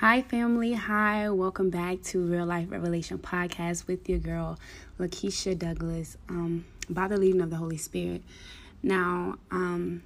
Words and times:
Hi, 0.00 0.22
family. 0.22 0.72
Hi, 0.72 1.28
welcome 1.28 1.68
back 1.68 2.00
to 2.04 2.24
Real 2.24 2.46
Life 2.46 2.70
Revelation 2.70 3.18
Podcast 3.18 3.86
with 3.86 4.08
your 4.08 4.18
girl, 4.18 4.58
Lakeisha 4.98 5.58
Douglas, 5.58 6.16
um, 6.30 6.64
by 6.88 7.06
the 7.06 7.18
leading 7.18 7.42
of 7.42 7.50
the 7.50 7.56
Holy 7.56 7.76
Spirit. 7.76 8.22
Now, 8.82 9.34
um, 9.50 10.02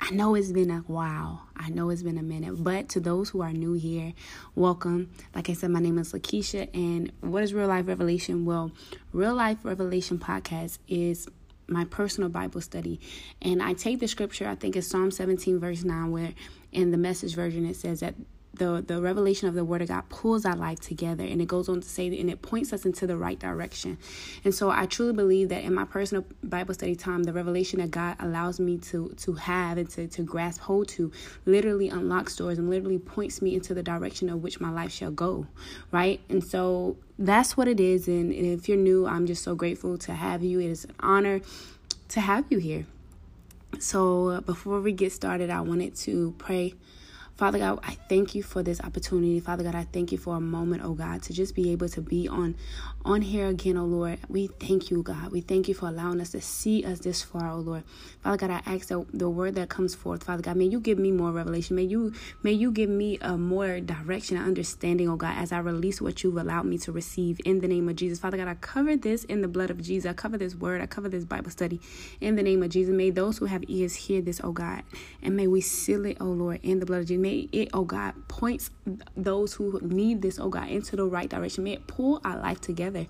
I 0.00 0.10
know 0.10 0.34
it's 0.34 0.50
been 0.50 0.72
a 0.72 0.80
while. 0.88 1.46
I 1.54 1.70
know 1.70 1.88
it's 1.90 2.02
been 2.02 2.18
a 2.18 2.22
minute, 2.22 2.64
but 2.64 2.88
to 2.88 2.98
those 2.98 3.30
who 3.30 3.40
are 3.40 3.52
new 3.52 3.74
here, 3.74 4.12
welcome. 4.56 5.08
Like 5.36 5.48
I 5.48 5.52
said, 5.52 5.70
my 5.70 5.78
name 5.78 5.98
is 5.98 6.12
Lakeisha, 6.12 6.68
and 6.74 7.12
what 7.20 7.44
is 7.44 7.54
Real 7.54 7.68
Life 7.68 7.86
Revelation? 7.86 8.44
Well, 8.44 8.72
Real 9.12 9.36
Life 9.36 9.58
Revelation 9.62 10.18
Podcast 10.18 10.78
is 10.88 11.28
my 11.68 11.84
personal 11.84 12.28
Bible 12.28 12.60
study. 12.60 12.98
And 13.40 13.62
I 13.62 13.74
take 13.74 14.00
the 14.00 14.08
scripture, 14.08 14.48
I 14.48 14.56
think 14.56 14.74
it's 14.74 14.88
Psalm 14.88 15.12
17, 15.12 15.60
verse 15.60 15.84
9, 15.84 16.10
where 16.10 16.32
in 16.72 16.90
the 16.90 16.98
message 16.98 17.36
version 17.36 17.64
it 17.66 17.76
says 17.76 18.00
that 18.00 18.16
the 18.58 18.84
the 18.86 19.00
revelation 19.00 19.48
of 19.48 19.54
the 19.54 19.64
word 19.64 19.82
of 19.82 19.88
God 19.88 20.08
pulls 20.08 20.44
our 20.44 20.56
life 20.56 20.80
together 20.80 21.24
and 21.24 21.40
it 21.40 21.48
goes 21.48 21.68
on 21.68 21.80
to 21.80 21.88
say 21.88 22.06
and 22.06 22.30
it 22.30 22.42
points 22.42 22.72
us 22.72 22.84
into 22.84 23.06
the 23.06 23.16
right 23.16 23.38
direction. 23.38 23.98
And 24.44 24.54
so 24.54 24.70
I 24.70 24.86
truly 24.86 25.12
believe 25.12 25.48
that 25.48 25.64
in 25.64 25.74
my 25.74 25.84
personal 25.84 26.24
Bible 26.42 26.74
study 26.74 26.94
time, 26.94 27.24
the 27.24 27.32
revelation 27.32 27.80
that 27.80 27.90
God 27.90 28.16
allows 28.20 28.60
me 28.60 28.78
to 28.78 29.14
to 29.18 29.34
have 29.34 29.78
and 29.78 29.88
to, 29.90 30.06
to 30.08 30.22
grasp 30.22 30.60
hold 30.60 30.88
to 30.88 31.10
literally 31.46 31.88
unlocks 31.88 32.36
doors 32.36 32.58
and 32.58 32.68
literally 32.68 32.98
points 32.98 33.40
me 33.40 33.54
into 33.54 33.74
the 33.74 33.82
direction 33.82 34.28
of 34.28 34.42
which 34.42 34.60
my 34.60 34.70
life 34.70 34.92
shall 34.92 35.10
go. 35.10 35.46
Right? 35.90 36.20
And 36.28 36.44
so 36.44 36.96
that's 37.18 37.56
what 37.56 37.68
it 37.68 37.80
is. 37.80 38.08
And, 38.08 38.32
and 38.32 38.46
if 38.46 38.68
you're 38.68 38.78
new, 38.78 39.06
I'm 39.06 39.26
just 39.26 39.42
so 39.42 39.54
grateful 39.54 39.98
to 39.98 40.12
have 40.12 40.42
you. 40.42 40.60
It 40.60 40.70
is 40.70 40.84
an 40.84 40.94
honor 41.00 41.40
to 42.08 42.20
have 42.20 42.44
you 42.50 42.58
here. 42.58 42.86
So 43.78 44.40
before 44.40 44.80
we 44.80 44.92
get 44.92 45.12
started, 45.12 45.50
I 45.50 45.60
wanted 45.60 45.94
to 45.96 46.34
pray 46.38 46.74
Father 47.38 47.60
God, 47.60 47.78
I 47.84 47.96
thank 48.08 48.34
you 48.34 48.42
for 48.42 48.64
this 48.64 48.80
opportunity. 48.80 49.38
Father 49.38 49.62
God, 49.62 49.76
I 49.76 49.84
thank 49.84 50.10
you 50.10 50.18
for 50.18 50.36
a 50.36 50.40
moment, 50.40 50.82
oh 50.84 50.94
God, 50.94 51.22
to 51.22 51.32
just 51.32 51.54
be 51.54 51.70
able 51.70 51.88
to 51.90 52.00
be 52.00 52.26
on 52.28 52.56
on 53.04 53.22
here 53.22 53.46
again, 53.46 53.76
oh 53.76 53.84
Lord. 53.84 54.18
We 54.28 54.48
thank 54.48 54.90
you, 54.90 55.04
God. 55.04 55.30
We 55.30 55.40
thank 55.40 55.68
you 55.68 55.74
for 55.74 55.86
allowing 55.88 56.20
us 56.20 56.30
to 56.30 56.40
see 56.40 56.84
us 56.84 56.98
this 56.98 57.22
far, 57.22 57.50
oh 57.50 57.58
Lord. 57.58 57.84
Father 58.24 58.38
God, 58.38 58.50
I 58.50 58.74
ask 58.74 58.88
that 58.88 59.06
the 59.14 59.30
word 59.30 59.54
that 59.54 59.68
comes 59.68 59.94
forth, 59.94 60.24
Father 60.24 60.42
God, 60.42 60.56
may 60.56 60.64
you 60.64 60.80
give 60.80 60.98
me 60.98 61.12
more 61.12 61.30
revelation. 61.30 61.76
May 61.76 61.84
you 61.84 62.12
may 62.42 62.52
you 62.52 62.72
give 62.72 62.90
me 62.90 63.18
a 63.20 63.38
more 63.38 63.80
direction 63.80 64.36
and 64.36 64.44
understanding, 64.44 65.08
oh 65.08 65.16
God, 65.16 65.38
as 65.38 65.52
I 65.52 65.60
release 65.60 66.00
what 66.00 66.24
you've 66.24 66.38
allowed 66.38 66.66
me 66.66 66.76
to 66.78 66.92
receive 66.92 67.40
in 67.44 67.60
the 67.60 67.68
name 67.68 67.88
of 67.88 67.94
Jesus. 67.96 68.18
Father 68.18 68.36
God, 68.36 68.48
I 68.48 68.54
cover 68.54 68.96
this 68.96 69.22
in 69.24 69.42
the 69.42 69.48
blood 69.48 69.70
of 69.70 69.80
Jesus. 69.80 70.10
I 70.10 70.12
cover 70.12 70.38
this 70.38 70.56
word. 70.56 70.80
I 70.80 70.86
cover 70.86 71.08
this 71.08 71.24
Bible 71.24 71.50
study 71.52 71.80
in 72.20 72.34
the 72.34 72.42
name 72.42 72.64
of 72.64 72.70
Jesus. 72.70 72.92
May 72.92 73.10
those 73.10 73.38
who 73.38 73.44
have 73.46 73.62
ears 73.68 73.94
hear 73.94 74.20
this, 74.22 74.40
oh 74.42 74.52
God. 74.52 74.82
And 75.22 75.36
may 75.36 75.46
we 75.46 75.60
seal 75.60 76.04
it, 76.04 76.16
oh 76.20 76.26
Lord, 76.26 76.60
in 76.64 76.80
the 76.80 76.86
blood 76.86 77.02
of 77.02 77.06
Jesus. 77.06 77.22
May 77.22 77.27
it, 77.30 77.70
oh 77.72 77.84
God, 77.84 78.14
points 78.28 78.70
those 79.16 79.54
who 79.54 79.80
need 79.82 80.22
this, 80.22 80.38
oh 80.38 80.48
God, 80.48 80.68
into 80.68 80.96
the 80.96 81.04
right 81.04 81.28
direction. 81.28 81.64
May 81.64 81.74
it 81.74 81.86
pull 81.86 82.20
our 82.24 82.38
life 82.38 82.60
together, 82.60 83.06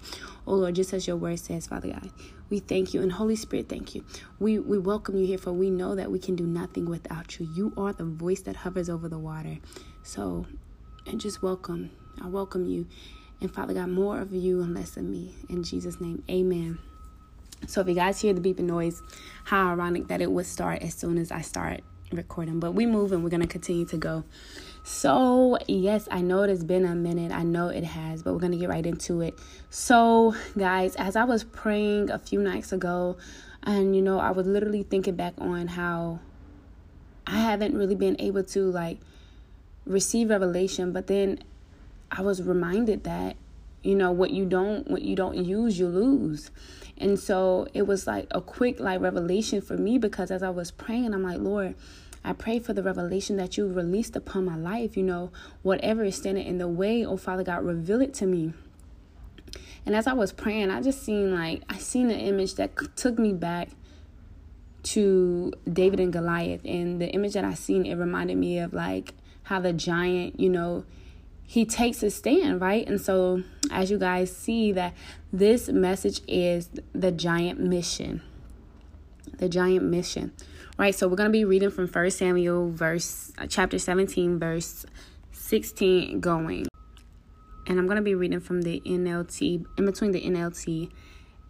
oh 0.46 0.54
Lord, 0.54 0.74
just 0.74 0.92
as 0.92 1.06
your 1.06 1.16
word 1.16 1.38
says, 1.38 1.66
Father 1.66 1.88
God. 1.88 2.10
We 2.50 2.60
thank 2.60 2.94
you. 2.94 3.02
And 3.02 3.12
Holy 3.12 3.36
Spirit, 3.36 3.68
thank 3.68 3.94
you. 3.94 4.04
We, 4.38 4.58
we 4.58 4.78
welcome 4.78 5.18
you 5.18 5.26
here, 5.26 5.38
for 5.38 5.52
we 5.52 5.70
know 5.70 5.94
that 5.94 6.10
we 6.10 6.18
can 6.18 6.34
do 6.34 6.46
nothing 6.46 6.88
without 6.88 7.38
you. 7.38 7.48
You 7.54 7.72
are 7.76 7.92
the 7.92 8.04
voice 8.04 8.40
that 8.42 8.56
hovers 8.56 8.88
over 8.88 9.08
the 9.08 9.18
water. 9.18 9.58
So, 10.02 10.46
and 11.06 11.20
just 11.20 11.42
welcome. 11.42 11.90
I 12.22 12.28
welcome 12.28 12.64
you. 12.64 12.86
And 13.40 13.52
Father 13.52 13.74
God, 13.74 13.90
more 13.90 14.18
of 14.18 14.32
you 14.32 14.62
and 14.62 14.74
less 14.74 14.96
of 14.96 15.04
me. 15.04 15.34
In 15.48 15.62
Jesus' 15.62 16.00
name, 16.00 16.24
amen. 16.30 16.78
So 17.66 17.80
if 17.82 17.88
you 17.88 17.94
guys 17.94 18.20
hear 18.20 18.32
the 18.32 18.40
beeping 18.40 18.60
noise, 18.60 19.02
how 19.44 19.70
ironic 19.70 20.08
that 20.08 20.20
it 20.20 20.30
would 20.30 20.46
start 20.46 20.82
as 20.82 20.94
soon 20.94 21.18
as 21.18 21.30
I 21.30 21.42
start 21.42 21.82
recording. 22.12 22.60
But 22.60 22.72
we 22.72 22.86
move 22.86 23.12
and 23.12 23.22
we're 23.22 23.30
to 23.30 23.46
continue 23.46 23.86
to 23.86 23.96
go. 23.96 24.24
So, 24.84 25.58
yes, 25.66 26.08
I 26.10 26.22
know 26.22 26.42
it 26.42 26.48
has 26.48 26.64
been 26.64 26.84
a 26.84 26.94
minute. 26.94 27.30
I 27.32 27.42
know 27.42 27.68
it 27.68 27.84
has, 27.84 28.22
but 28.22 28.32
we're 28.32 28.40
going 28.40 28.52
to 28.52 28.58
get 28.58 28.68
right 28.68 28.86
into 28.86 29.20
it. 29.20 29.38
So, 29.70 30.34
guys, 30.56 30.96
as 30.96 31.16
I 31.16 31.24
was 31.24 31.44
praying 31.44 32.10
a 32.10 32.18
few 32.18 32.40
nights 32.40 32.72
ago, 32.72 33.16
and 33.62 33.94
you 33.94 34.00
know, 34.00 34.18
I 34.18 34.30
was 34.30 34.46
literally 34.46 34.82
thinking 34.84 35.14
back 35.14 35.34
on 35.38 35.66
how 35.68 36.20
I 37.26 37.38
haven't 37.38 37.76
really 37.76 37.96
been 37.96 38.16
able 38.18 38.44
to 38.44 38.70
like 38.70 38.98
receive 39.84 40.30
revelation, 40.30 40.92
but 40.92 41.06
then 41.06 41.40
I 42.10 42.22
was 42.22 42.42
reminded 42.42 43.04
that 43.04 43.36
you 43.82 43.94
know 43.94 44.10
what 44.10 44.30
you 44.30 44.44
don't 44.44 44.90
what 44.90 45.02
you 45.02 45.14
don't 45.14 45.36
use 45.36 45.78
you 45.78 45.86
lose 45.86 46.50
and 46.96 47.18
so 47.18 47.66
it 47.74 47.86
was 47.86 48.06
like 48.06 48.26
a 48.32 48.40
quick 48.40 48.80
like 48.80 49.00
revelation 49.00 49.60
for 49.60 49.76
me 49.76 49.98
because 49.98 50.30
as 50.30 50.42
i 50.42 50.50
was 50.50 50.70
praying 50.70 51.14
i'm 51.14 51.22
like 51.22 51.38
lord 51.38 51.74
I 52.24 52.32
pray 52.32 52.58
for 52.58 52.72
the 52.72 52.82
revelation 52.82 53.36
that 53.36 53.56
you 53.56 53.66
released 53.66 54.16
upon 54.16 54.44
my 54.44 54.56
life. 54.56 54.96
You 54.96 55.04
know, 55.04 55.30
whatever 55.62 56.04
is 56.04 56.16
standing 56.16 56.46
in 56.46 56.58
the 56.58 56.68
way, 56.68 57.04
oh 57.04 57.16
Father 57.16 57.44
God, 57.44 57.64
reveal 57.64 58.00
it 58.00 58.14
to 58.14 58.26
me. 58.26 58.52
And 59.86 59.96
as 59.96 60.06
I 60.06 60.12
was 60.12 60.32
praying, 60.32 60.70
I 60.70 60.82
just 60.82 61.02
seen 61.02 61.34
like 61.34 61.62
I 61.68 61.78
seen 61.78 62.10
an 62.10 62.20
image 62.20 62.54
that 62.56 62.96
took 62.96 63.18
me 63.18 63.32
back 63.32 63.70
to 64.82 65.52
David 65.70 66.00
and 66.00 66.12
Goliath. 66.12 66.62
And 66.64 67.00
the 67.00 67.08
image 67.08 67.34
that 67.34 67.44
I 67.44 67.54
seen, 67.54 67.86
it 67.86 67.94
reminded 67.94 68.36
me 68.36 68.58
of 68.58 68.72
like 68.72 69.14
how 69.44 69.60
the 69.60 69.72
giant, 69.72 70.38
you 70.38 70.50
know, 70.50 70.84
he 71.42 71.64
takes 71.64 72.02
a 72.02 72.10
stand, 72.10 72.60
right? 72.60 72.86
And 72.86 73.00
so, 73.00 73.42
as 73.70 73.90
you 73.90 73.98
guys 73.98 74.34
see, 74.36 74.70
that 74.72 74.92
this 75.32 75.68
message 75.70 76.20
is 76.28 76.68
the 76.92 77.10
giant 77.10 77.58
mission. 77.58 78.20
The 79.38 79.48
giant 79.48 79.84
mission, 79.84 80.32
right? 80.78 80.94
So, 80.94 81.08
we're 81.08 81.16
going 81.16 81.28
to 81.28 81.32
be 81.32 81.44
reading 81.44 81.70
from 81.70 81.88
First 81.88 82.18
Samuel, 82.18 82.70
verse 82.70 83.32
uh, 83.36 83.46
chapter 83.46 83.78
17, 83.78 84.38
verse 84.38 84.86
16, 85.32 86.20
going. 86.20 86.66
And 87.66 87.78
I'm 87.78 87.86
going 87.86 87.96
to 87.96 88.02
be 88.02 88.14
reading 88.14 88.40
from 88.40 88.62
the 88.62 88.80
NLT, 88.86 89.66
in 89.76 89.84
between 89.84 90.12
the 90.12 90.22
NLT 90.22 90.90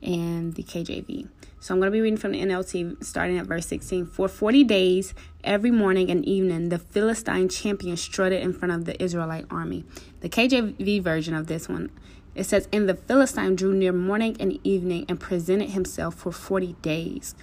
and 0.03 0.55
the 0.55 0.62
KJV. 0.62 1.28
So 1.61 1.75
I'm 1.75 1.81
going 1.81 1.91
to 1.91 1.97
be 1.97 2.00
reading 2.00 2.17
from 2.17 2.33
the 2.33 2.41
NLT 2.41 3.05
starting 3.05 3.38
at 3.38 3.47
verse 3.47 3.67
16. 3.67 4.06
For 4.06 4.28
40 4.28 4.65
days, 4.65 5.15
every 5.43 5.71
morning 5.71 6.11
and 6.11 6.25
evening, 6.25 6.69
the 6.69 6.78
Philistine 6.78 7.49
champion 7.49 7.97
strutted 7.97 8.43
in 8.43 8.53
front 8.53 8.72
of 8.72 8.84
the 8.84 9.00
Israelite 9.03 9.47
army. 9.50 9.84
The 10.21 10.28
KJV 10.28 11.03
version 11.03 11.34
of 11.34 11.49
this 11.49 11.69
one, 11.69 11.91
it 12.34 12.44
says, 12.44 12.69
And 12.72 12.88
the 12.88 12.94
Philistine 12.94 13.56
drew 13.56 13.75
near 13.75 13.93
morning 13.93 14.37
and 14.38 14.59
evening 14.65 15.05
and 15.09 15.19
presented 15.19 15.71
himself 15.71 16.15
for 16.15 16.31
40 16.31 16.75
days. 16.75 17.34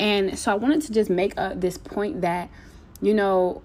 And 0.00 0.38
so 0.38 0.50
I 0.50 0.54
wanted 0.54 0.80
to 0.82 0.92
just 0.92 1.10
make 1.10 1.34
uh, 1.36 1.52
this 1.54 1.76
point 1.76 2.22
that, 2.22 2.48
you 3.02 3.12
know, 3.12 3.62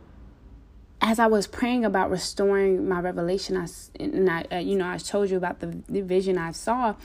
as 0.99 1.17
I 1.17 1.27
was 1.27 1.47
praying 1.47 1.85
about 1.85 2.11
restoring 2.11 2.89
my 2.89 2.99
revelation, 2.99 3.55
I, 3.55 3.67
and 4.01 4.29
I, 4.29 4.45
uh, 4.51 4.57
you 4.57 4.75
know, 4.75 4.85
I 4.85 4.97
told 4.97 5.29
you 5.29 5.37
about 5.37 5.61
the, 5.61 5.81
the 5.87 6.01
vision 6.01 6.37
I 6.37 6.51
saw. 6.51 6.95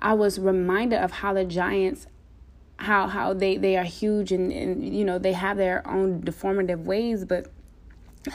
I 0.00 0.14
was 0.14 0.38
reminded 0.38 1.00
of 1.00 1.10
how 1.10 1.34
the 1.34 1.44
giants, 1.44 2.06
how 2.78 3.08
how 3.08 3.34
they 3.34 3.56
they 3.56 3.76
are 3.76 3.84
huge 3.84 4.30
and 4.30 4.52
and 4.52 4.96
you 4.96 5.04
know 5.04 5.18
they 5.18 5.32
have 5.32 5.56
their 5.56 5.86
own 5.86 6.22
deformative 6.22 6.84
ways. 6.84 7.24
But 7.24 7.50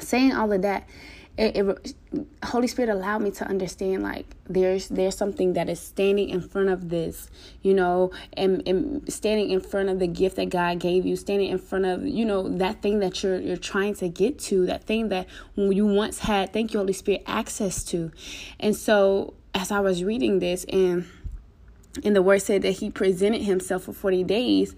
saying 0.02 0.34
all 0.34 0.52
of 0.52 0.62
that, 0.62 0.88
it, 1.36 1.58
it, 1.58 1.96
Holy 2.44 2.68
Spirit 2.68 2.90
allowed 2.90 3.24
me 3.24 3.32
to 3.32 3.48
understand 3.48 4.04
like 4.04 4.28
there's 4.48 4.88
there's 4.90 5.18
something 5.18 5.54
that 5.54 5.68
is 5.68 5.80
standing 5.80 6.30
in 6.30 6.42
front 6.42 6.70
of 6.70 6.90
this, 6.90 7.28
you 7.64 7.74
know, 7.74 8.12
and, 8.34 8.62
and 8.68 9.12
standing 9.12 9.50
in 9.50 9.60
front 9.60 9.90
of 9.90 9.98
the 9.98 10.06
gift 10.06 10.36
that 10.36 10.50
God 10.50 10.80
gave 10.80 11.06
you, 11.08 11.16
standing 11.16 11.50
in 11.50 11.58
front 11.58 11.86
of 11.86 12.06
you 12.06 12.24
know 12.24 12.48
that 12.58 12.84
thing 12.84 13.00
that 13.00 13.24
you're 13.24 13.40
you're 13.40 13.58
trying 13.58 13.96
to 13.96 14.10
get 14.10 14.38
to, 14.40 14.68
that 14.68 14.84
thing 14.84 15.10
that 15.10 15.28
you 15.56 15.88
once 15.88 16.20
had, 16.20 16.54
thank 16.54 16.72
you 16.74 16.80
Holy 16.80 16.94
Spirit, 16.94 17.24
access 17.26 17.84
to, 17.86 18.12
and 18.60 18.76
so 18.76 19.34
as 19.56 19.72
I 19.72 19.80
was 19.80 20.04
reading 20.04 20.38
this 20.40 20.66
and 20.66 21.08
and 22.04 22.16
the 22.16 22.22
word 22.22 22.44
said 22.44 22.62
that 22.62 22.74
He 22.74 22.92
presented 22.92 23.42
Himself 23.42 23.84
for 23.84 23.94
forty 23.94 24.24
days 24.24 24.76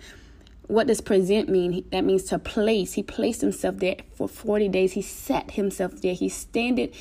what 0.67 0.87
does 0.87 1.01
present 1.01 1.49
mean? 1.49 1.85
That 1.91 2.03
means 2.03 2.23
to 2.25 2.39
place. 2.39 2.93
He 2.93 3.03
placed 3.03 3.41
himself 3.41 3.77
there 3.77 3.97
for 4.13 4.27
40 4.27 4.69
days. 4.69 4.93
He 4.93 5.01
set 5.01 5.51
himself 5.51 6.01
there. 6.01 6.13
He 6.13 6.29
standed 6.29 6.93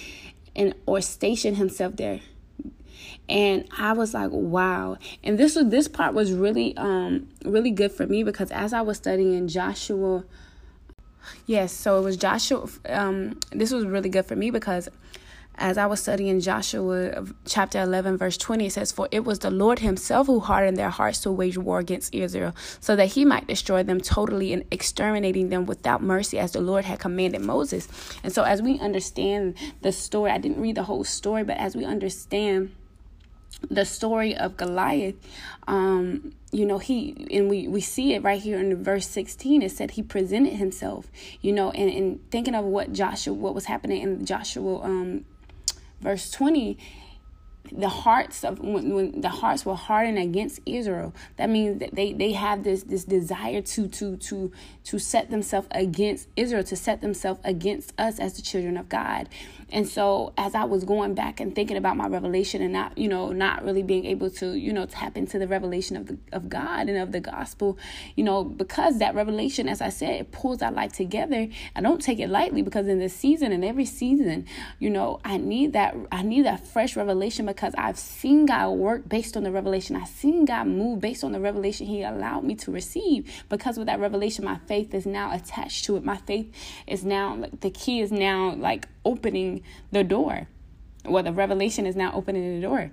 and 0.54 0.74
or 0.86 1.00
stationed 1.00 1.56
himself 1.56 1.96
there. 1.96 2.20
And 3.28 3.66
I 3.76 3.92
was 3.92 4.14
like, 4.14 4.30
wow. 4.30 4.98
And 5.22 5.38
this 5.38 5.56
was 5.56 5.68
this 5.68 5.88
part 5.88 6.14
was 6.14 6.32
really 6.32 6.76
um 6.76 7.28
really 7.44 7.70
good 7.70 7.92
for 7.92 8.06
me 8.06 8.22
because 8.22 8.50
as 8.50 8.72
I 8.72 8.82
was 8.82 8.98
studying 8.98 9.48
Joshua 9.48 10.24
Yes, 11.46 11.72
so 11.72 11.98
it 11.98 12.02
was 12.02 12.16
Joshua 12.16 12.68
um 12.88 13.38
this 13.50 13.72
was 13.72 13.86
really 13.86 14.10
good 14.10 14.26
for 14.26 14.36
me 14.36 14.50
because 14.50 14.88
as 15.56 15.78
I 15.78 15.86
was 15.86 16.00
studying 16.00 16.40
Joshua 16.40 17.24
chapter 17.44 17.80
11, 17.80 18.18
verse 18.18 18.36
20, 18.36 18.66
it 18.66 18.72
says, 18.72 18.90
For 18.90 19.08
it 19.10 19.24
was 19.24 19.38
the 19.38 19.50
Lord 19.50 19.78
Himself 19.78 20.26
who 20.26 20.40
hardened 20.40 20.76
their 20.76 20.90
hearts 20.90 21.20
to 21.20 21.32
wage 21.32 21.56
war 21.56 21.78
against 21.78 22.14
Israel, 22.14 22.54
so 22.80 22.96
that 22.96 23.06
He 23.06 23.24
might 23.24 23.46
destroy 23.46 23.82
them 23.82 24.00
totally 24.00 24.52
and 24.52 24.64
exterminating 24.70 25.50
them 25.50 25.66
without 25.66 26.02
mercy, 26.02 26.38
as 26.38 26.52
the 26.52 26.60
Lord 26.60 26.84
had 26.84 26.98
commanded 26.98 27.40
Moses. 27.40 27.88
And 28.24 28.32
so, 28.32 28.42
as 28.42 28.62
we 28.62 28.78
understand 28.80 29.56
the 29.82 29.92
story, 29.92 30.32
I 30.32 30.38
didn't 30.38 30.60
read 30.60 30.74
the 30.74 30.84
whole 30.84 31.04
story, 31.04 31.44
but 31.44 31.56
as 31.56 31.76
we 31.76 31.84
understand 31.84 32.74
the 33.70 33.84
story 33.84 34.36
of 34.36 34.56
Goliath, 34.56 35.14
um, 35.68 36.34
you 36.50 36.66
know, 36.66 36.78
he 36.78 37.26
and 37.30 37.48
we 37.48 37.68
we 37.68 37.80
see 37.80 38.14
it 38.14 38.22
right 38.22 38.40
here 38.40 38.58
in 38.58 38.82
verse 38.82 39.06
16. 39.08 39.62
It 39.62 39.70
said 39.70 39.92
he 39.92 40.02
presented 40.02 40.54
himself, 40.54 41.10
you 41.40 41.52
know, 41.52 41.70
and, 41.70 41.90
and 41.90 42.30
thinking 42.30 42.54
of 42.54 42.64
what 42.64 42.92
Joshua, 42.92 43.32
what 43.32 43.54
was 43.54 43.64
happening 43.64 44.02
in 44.02 44.26
Joshua 44.26 44.82
um 44.82 45.24
verse 46.00 46.30
20 46.30 46.78
the 47.72 47.88
hearts 47.88 48.44
of 48.44 48.60
when, 48.60 48.94
when 48.94 49.20
the 49.20 49.28
hearts 49.28 49.64
were 49.64 49.74
hardened 49.74 50.18
against 50.18 50.60
Israel. 50.66 51.14
That 51.36 51.48
means 51.48 51.80
that 51.80 51.94
they 51.94 52.12
they 52.12 52.32
have 52.32 52.62
this 52.62 52.82
this 52.82 53.04
desire 53.04 53.62
to 53.62 53.88
to 53.88 54.16
to 54.16 54.52
to 54.84 54.98
set 54.98 55.30
themselves 55.30 55.68
against 55.70 56.28
Israel, 56.36 56.62
to 56.64 56.76
set 56.76 57.00
themselves 57.00 57.40
against 57.42 57.98
us 57.98 58.18
as 58.18 58.34
the 58.34 58.42
children 58.42 58.76
of 58.76 58.88
God. 58.88 59.28
And 59.70 59.88
so 59.88 60.34
as 60.36 60.54
I 60.54 60.64
was 60.64 60.84
going 60.84 61.14
back 61.14 61.40
and 61.40 61.54
thinking 61.54 61.76
about 61.76 61.96
my 61.96 62.06
revelation 62.06 62.60
and 62.62 62.72
not, 62.72 62.96
you 62.98 63.08
know, 63.08 63.32
not 63.32 63.64
really 63.64 63.82
being 63.82 64.04
able 64.04 64.30
to, 64.30 64.54
you 64.54 64.72
know, 64.72 64.84
tap 64.84 65.16
into 65.16 65.38
the 65.38 65.48
revelation 65.48 65.96
of 65.96 66.06
the 66.06 66.18
of 66.32 66.48
God 66.48 66.88
and 66.88 66.98
of 66.98 67.12
the 67.12 67.20
gospel, 67.20 67.78
you 68.14 68.24
know, 68.24 68.44
because 68.44 68.98
that 68.98 69.14
revelation, 69.14 69.68
as 69.68 69.80
I 69.80 69.88
said, 69.88 70.20
it 70.20 70.32
pulls 70.32 70.60
our 70.60 70.70
life 70.70 70.92
together. 70.92 71.48
I 71.74 71.80
don't 71.80 72.02
take 72.02 72.20
it 72.20 72.28
lightly 72.28 72.60
because 72.60 72.86
in 72.88 72.98
this 72.98 73.16
season 73.16 73.52
and 73.52 73.64
every 73.64 73.86
season, 73.86 74.46
you 74.78 74.90
know, 74.90 75.20
I 75.24 75.38
need 75.38 75.72
that 75.72 75.96
I 76.12 76.22
need 76.22 76.44
that 76.44 76.66
fresh 76.66 76.94
revelation 76.94 77.46
because 77.54 77.74
I've 77.76 77.98
seen 77.98 78.46
God 78.46 78.70
work 78.70 79.08
based 79.08 79.36
on 79.36 79.42
the 79.44 79.50
revelation. 79.50 79.96
I've 79.96 80.08
seen 80.08 80.44
God 80.44 80.66
move 80.66 81.00
based 81.00 81.24
on 81.24 81.32
the 81.32 81.40
revelation 81.40 81.86
He 81.86 82.02
allowed 82.02 82.44
me 82.44 82.54
to 82.56 82.70
receive. 82.70 83.30
Because 83.48 83.78
with 83.78 83.86
that 83.86 84.00
revelation, 84.00 84.44
my 84.44 84.58
faith 84.66 84.94
is 84.94 85.06
now 85.06 85.32
attached 85.32 85.84
to 85.86 85.96
it. 85.96 86.04
My 86.04 86.16
faith 86.16 86.52
is 86.86 87.04
now 87.04 87.34
like 87.34 87.60
the 87.60 87.70
key 87.70 88.00
is 88.00 88.12
now 88.12 88.54
like 88.54 88.88
opening 89.04 89.62
the 89.92 90.04
door. 90.04 90.48
Well, 91.04 91.22
the 91.22 91.32
revelation 91.32 91.86
is 91.86 91.96
now 91.96 92.12
opening 92.14 92.60
the 92.60 92.66
door 92.66 92.90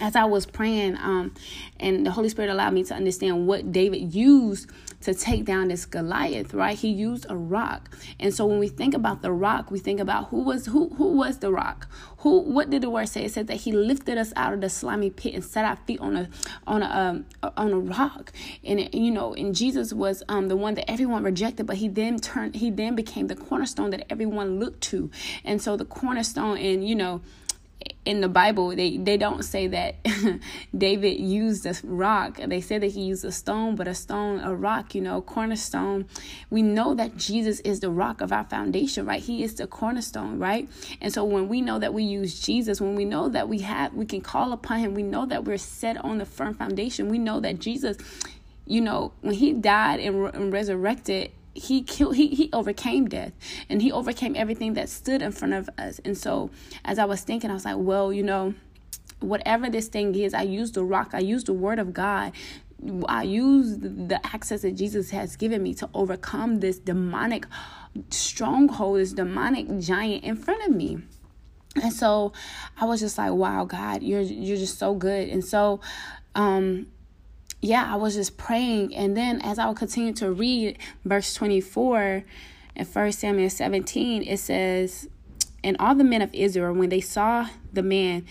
as 0.00 0.16
I 0.16 0.24
was 0.24 0.46
praying, 0.46 0.96
um, 0.96 1.34
and 1.78 2.04
the 2.04 2.10
Holy 2.10 2.28
Spirit 2.28 2.50
allowed 2.50 2.72
me 2.72 2.84
to 2.84 2.94
understand 2.94 3.46
what 3.46 3.72
David 3.72 4.14
used 4.14 4.70
to 5.02 5.14
take 5.14 5.44
down 5.44 5.68
this 5.68 5.84
Goliath, 5.84 6.54
right? 6.54 6.76
He 6.76 6.88
used 6.88 7.26
a 7.28 7.36
rock. 7.36 7.94
And 8.18 8.32
so 8.32 8.46
when 8.46 8.58
we 8.58 8.68
think 8.68 8.94
about 8.94 9.22
the 9.22 9.32
rock, 9.32 9.70
we 9.70 9.78
think 9.78 10.00
about 10.00 10.28
who 10.28 10.42
was 10.42 10.66
who 10.66 10.88
who 10.90 11.12
was 11.12 11.38
the 11.38 11.52
rock? 11.52 11.88
Who 12.18 12.40
what 12.40 12.70
did 12.70 12.82
the 12.82 12.90
word 12.90 13.08
say? 13.08 13.24
It 13.24 13.32
said 13.32 13.46
that 13.48 13.58
he 13.58 13.72
lifted 13.72 14.16
us 14.16 14.32
out 14.34 14.54
of 14.54 14.60
the 14.62 14.70
slimy 14.70 15.10
pit 15.10 15.34
and 15.34 15.44
set 15.44 15.64
our 15.64 15.76
feet 15.76 16.00
on 16.00 16.16
a 16.16 16.28
on 16.66 16.82
a 16.82 16.86
um, 16.86 17.26
on 17.56 17.72
a 17.72 17.78
rock. 17.78 18.32
And 18.64 18.80
it, 18.80 18.94
you 18.94 19.10
know, 19.10 19.34
and 19.34 19.54
Jesus 19.54 19.92
was 19.92 20.22
um 20.28 20.48
the 20.48 20.56
one 20.56 20.74
that 20.74 20.90
everyone 20.90 21.22
rejected, 21.22 21.66
but 21.66 21.76
he 21.76 21.88
then 21.88 22.18
turned 22.18 22.56
he 22.56 22.70
then 22.70 22.94
became 22.94 23.26
the 23.26 23.36
cornerstone 23.36 23.90
that 23.90 24.10
everyone 24.10 24.58
looked 24.58 24.80
to. 24.84 25.10
And 25.44 25.60
so 25.60 25.76
the 25.76 25.84
cornerstone 25.84 26.56
and 26.56 26.86
you 26.86 26.94
know, 26.94 27.20
in 28.04 28.20
the 28.20 28.28
Bible, 28.28 28.76
they, 28.76 28.98
they 28.98 29.16
don't 29.16 29.42
say 29.44 29.66
that 29.68 29.96
David 30.76 31.18
used 31.18 31.64
a 31.64 31.74
rock. 31.82 32.38
They 32.46 32.60
say 32.60 32.78
that 32.78 32.90
he 32.90 33.02
used 33.02 33.24
a 33.24 33.32
stone, 33.32 33.76
but 33.76 33.88
a 33.88 33.94
stone, 33.94 34.40
a 34.40 34.54
rock, 34.54 34.94
you 34.94 35.00
know, 35.00 35.22
cornerstone. 35.22 36.06
We 36.50 36.62
know 36.62 36.94
that 36.94 37.16
Jesus 37.16 37.60
is 37.60 37.80
the 37.80 37.90
rock 37.90 38.20
of 38.20 38.30
our 38.30 38.44
foundation, 38.44 39.06
right? 39.06 39.22
He 39.22 39.42
is 39.42 39.54
the 39.54 39.66
cornerstone, 39.66 40.38
right? 40.38 40.68
And 41.00 41.12
so 41.12 41.24
when 41.24 41.48
we 41.48 41.62
know 41.62 41.78
that 41.78 41.94
we 41.94 42.02
use 42.04 42.40
Jesus, 42.40 42.80
when 42.80 42.94
we 42.94 43.06
know 43.06 43.28
that 43.30 43.48
we 43.48 43.60
have, 43.60 43.94
we 43.94 44.04
can 44.04 44.20
call 44.20 44.52
upon 44.52 44.80
him, 44.80 44.94
we 44.94 45.02
know 45.02 45.24
that 45.26 45.44
we're 45.44 45.56
set 45.56 45.96
on 46.04 46.18
the 46.18 46.26
firm 46.26 46.54
foundation. 46.54 47.08
We 47.08 47.18
know 47.18 47.40
that 47.40 47.58
Jesus, 47.58 47.96
you 48.66 48.82
know, 48.82 49.12
when 49.22 49.34
he 49.34 49.54
died 49.54 50.00
and, 50.00 50.34
and 50.34 50.52
resurrected, 50.52 51.30
he 51.54 51.82
killed 51.82 52.16
he 52.16 52.28
he 52.28 52.50
overcame 52.52 53.06
death 53.06 53.32
and 53.68 53.80
he 53.80 53.92
overcame 53.92 54.34
everything 54.36 54.74
that 54.74 54.88
stood 54.88 55.22
in 55.22 55.32
front 55.32 55.54
of 55.54 55.70
us. 55.78 56.00
And 56.04 56.16
so 56.18 56.50
as 56.84 56.98
i 56.98 57.04
was 57.04 57.22
thinking 57.22 57.50
i 57.50 57.54
was 57.54 57.64
like 57.64 57.76
well 57.78 58.12
you 58.12 58.22
know 58.22 58.54
whatever 59.20 59.70
this 59.70 59.88
thing 59.88 60.14
is 60.14 60.34
i 60.34 60.42
use 60.42 60.72
the 60.72 60.84
rock 60.84 61.10
i 61.14 61.18
use 61.18 61.44
the 61.44 61.52
word 61.52 61.78
of 61.78 61.94
god 61.94 62.32
i 63.08 63.22
use 63.22 63.78
the 63.78 64.20
access 64.24 64.62
that 64.62 64.72
jesus 64.72 65.10
has 65.10 65.36
given 65.36 65.62
me 65.62 65.72
to 65.72 65.88
overcome 65.94 66.60
this 66.60 66.78
demonic 66.78 67.46
stronghold 68.10 68.98
this 68.98 69.12
demonic 69.12 69.78
giant 69.78 70.24
in 70.24 70.36
front 70.36 70.62
of 70.64 70.74
me. 70.74 70.98
And 71.76 71.92
so 71.92 72.32
i 72.80 72.84
was 72.84 73.00
just 73.00 73.18
like 73.18 73.32
wow 73.32 73.64
god 73.64 74.02
you're 74.02 74.20
you're 74.20 74.56
just 74.56 74.78
so 74.78 74.94
good. 74.94 75.28
And 75.28 75.44
so 75.44 75.80
um 76.34 76.86
yeah, 77.64 77.90
I 77.90 77.96
was 77.96 78.14
just 78.14 78.36
praying. 78.36 78.94
And 78.94 79.16
then 79.16 79.40
as 79.40 79.58
I 79.58 79.66
would 79.66 79.78
continue 79.78 80.12
to 80.14 80.30
read 80.30 80.78
verse 81.04 81.32
24 81.32 82.22
in 82.76 82.84
1 82.84 83.12
Samuel 83.12 83.48
17, 83.48 84.22
it 84.22 84.38
says, 84.38 85.08
And 85.62 85.74
all 85.80 85.94
the 85.94 86.04
men 86.04 86.20
of 86.20 86.34
Israel, 86.34 86.74
when 86.74 86.90
they 86.90 87.00
saw 87.00 87.48
the 87.72 87.82
man 87.82 88.26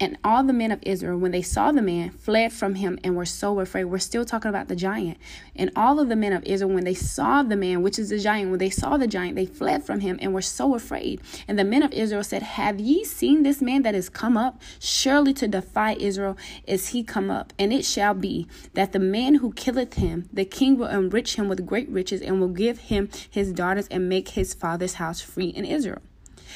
and 0.00 0.16
all 0.22 0.44
the 0.44 0.52
men 0.52 0.70
of 0.70 0.78
Israel, 0.82 1.18
when 1.18 1.32
they 1.32 1.42
saw 1.42 1.72
the 1.72 1.82
man, 1.82 2.10
fled 2.10 2.52
from 2.52 2.76
him 2.76 3.00
and 3.02 3.16
were 3.16 3.24
so 3.24 3.58
afraid. 3.58 3.84
We're 3.84 3.98
still 3.98 4.24
talking 4.24 4.48
about 4.48 4.68
the 4.68 4.76
giant. 4.76 5.18
And 5.56 5.72
all 5.74 5.98
of 5.98 6.08
the 6.08 6.14
men 6.14 6.32
of 6.32 6.44
Israel, 6.44 6.70
when 6.70 6.84
they 6.84 6.94
saw 6.94 7.42
the 7.42 7.56
man, 7.56 7.82
which 7.82 7.98
is 7.98 8.10
the 8.10 8.18
giant, 8.18 8.50
when 8.50 8.60
they 8.60 8.70
saw 8.70 8.96
the 8.96 9.08
giant, 9.08 9.34
they 9.34 9.46
fled 9.46 9.82
from 9.82 10.00
him 10.00 10.16
and 10.22 10.32
were 10.32 10.42
so 10.42 10.76
afraid. 10.76 11.20
And 11.48 11.58
the 11.58 11.64
men 11.64 11.82
of 11.82 11.92
Israel 11.92 12.22
said, 12.22 12.42
Have 12.42 12.78
ye 12.78 13.04
seen 13.04 13.42
this 13.42 13.60
man 13.60 13.82
that 13.82 13.96
is 13.96 14.08
come 14.08 14.36
up? 14.36 14.62
Surely 14.78 15.34
to 15.34 15.48
defy 15.48 15.94
Israel 15.94 16.36
is 16.64 16.88
he 16.88 17.02
come 17.02 17.28
up. 17.28 17.52
And 17.58 17.72
it 17.72 17.84
shall 17.84 18.14
be 18.14 18.46
that 18.74 18.92
the 18.92 19.00
man 19.00 19.36
who 19.36 19.52
killeth 19.52 19.94
him, 19.94 20.28
the 20.32 20.44
king 20.44 20.78
will 20.78 20.86
enrich 20.86 21.34
him 21.34 21.48
with 21.48 21.66
great 21.66 21.88
riches 21.88 22.22
and 22.22 22.40
will 22.40 22.48
give 22.48 22.78
him 22.78 23.08
his 23.28 23.52
daughters 23.52 23.88
and 23.88 24.08
make 24.08 24.30
his 24.30 24.54
father's 24.54 24.94
house 24.94 25.20
free 25.20 25.48
in 25.48 25.64
Israel. 25.64 26.02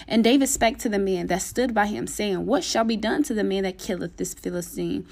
And 0.07 0.25
David 0.25 0.49
spake 0.49 0.79
to 0.79 0.89
the 0.89 0.99
man 0.99 1.27
that 1.29 1.43
stood 1.43 1.75
by 1.75 1.87
him, 1.87 2.07
saying, 2.07 2.47
What 2.47 2.65
shall 2.65 2.85
be 2.85 2.97
done 2.97 3.23
to 3.25 3.35
the 3.35 3.45
man 3.45 3.65
that 3.65 3.79
killeth 3.79 4.17
this 4.17 4.35
Philistine? 4.35 5.07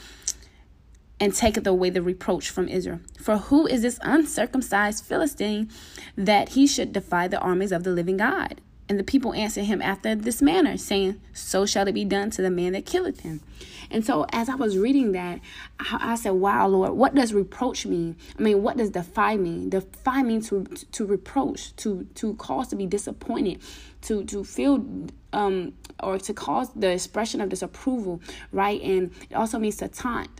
and 1.20 1.34
taketh 1.34 1.66
away 1.66 1.90
the 1.90 2.00
reproach 2.00 2.48
from 2.48 2.66
Israel. 2.66 3.00
For 3.20 3.36
who 3.36 3.66
is 3.66 3.82
this 3.82 3.98
uncircumcised 4.02 5.04
Philistine 5.04 5.70
that 6.16 6.50
he 6.50 6.66
should 6.66 6.94
defy 6.94 7.28
the 7.28 7.38
armies 7.38 7.72
of 7.72 7.84
the 7.84 7.90
living 7.90 8.16
God? 8.16 8.62
And 8.88 8.98
the 8.98 9.04
people 9.04 9.32
answered 9.34 9.66
him 9.66 9.80
after 9.82 10.16
this 10.16 10.42
manner, 10.42 10.76
saying, 10.76 11.20
So 11.32 11.64
shall 11.64 11.86
it 11.86 11.92
be 11.92 12.04
done 12.04 12.30
to 12.30 12.42
the 12.42 12.50
man 12.50 12.72
that 12.72 12.86
killeth 12.86 13.20
him. 13.20 13.40
And 13.88 14.04
so, 14.04 14.26
as 14.32 14.48
I 14.48 14.56
was 14.56 14.76
reading 14.76 15.12
that, 15.12 15.38
I, 15.78 16.16
said, 16.16 16.30
Wow, 16.30 16.66
Lord, 16.66 16.92
what 16.94 17.14
does 17.14 17.32
reproach 17.32 17.86
mean? 17.86 18.16
I 18.36 18.42
mean, 18.42 18.62
what 18.64 18.78
does 18.78 18.90
defy 18.90 19.36
mean? 19.36 19.70
Defy 19.70 20.24
means 20.24 20.48
to, 20.48 20.64
to 20.64 21.06
reproach, 21.06 21.76
to, 21.76 22.04
to 22.16 22.34
cause 22.34 22.66
to 22.68 22.76
be 22.76 22.86
disappointed, 22.86 23.60
to, 24.02 24.24
to 24.24 24.44
feel 24.44 24.84
um, 25.32 25.74
or 26.02 26.18
to 26.18 26.34
cause 26.34 26.72
the 26.74 26.90
expression 26.90 27.40
of 27.40 27.48
disapproval, 27.48 28.20
right? 28.52 28.80
And 28.82 29.12
it 29.28 29.34
also 29.34 29.58
means 29.58 29.76
to 29.76 29.88
taunt. 29.88 30.30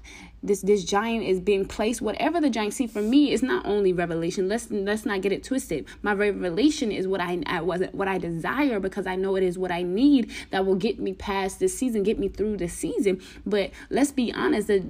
This 0.43 0.63
this 0.63 0.85
giant 0.85 1.25
is 1.25 1.39
being 1.39 1.67
placed 1.67 2.01
whatever 2.01 2.41
the 2.41 2.49
giant 2.49 2.73
see 2.73 2.87
for 2.87 3.03
me 3.03 3.31
is 3.31 3.43
not 3.43 3.67
only 3.67 3.93
revelation. 3.93 4.49
Let's 4.49 4.71
let's 4.71 5.05
not 5.05 5.21
get 5.21 5.33
it 5.33 5.45
twisted. 5.45 5.85
My 6.01 6.15
revelation 6.15 6.91
is 6.91 7.07
what 7.07 7.21
i, 7.21 7.43
I 7.45 7.61
wasn't 7.61 7.95
what 7.95 8.09
i 8.09 8.17
desire 8.17 8.81
because 8.81 9.07
i 9.07 9.17
know 9.17 9.37
it 9.37 9.43
is 9.43 9.59
what 9.59 9.71
i 9.71 9.83
need 9.83 10.31
that 10.51 10.65
will 10.65 10.77
get 10.77 10.99
me 10.99 11.13
past 11.13 11.61
this 11.61 11.77
season 11.77 12.05
get 12.05 12.19
me 12.19 12.29
through 12.29 12.57
this 12.57 12.73
season. 12.73 13.21
But 13.45 13.73
let's 13.91 14.13
be 14.13 14.33
honest 14.33 14.69
the 14.69 14.83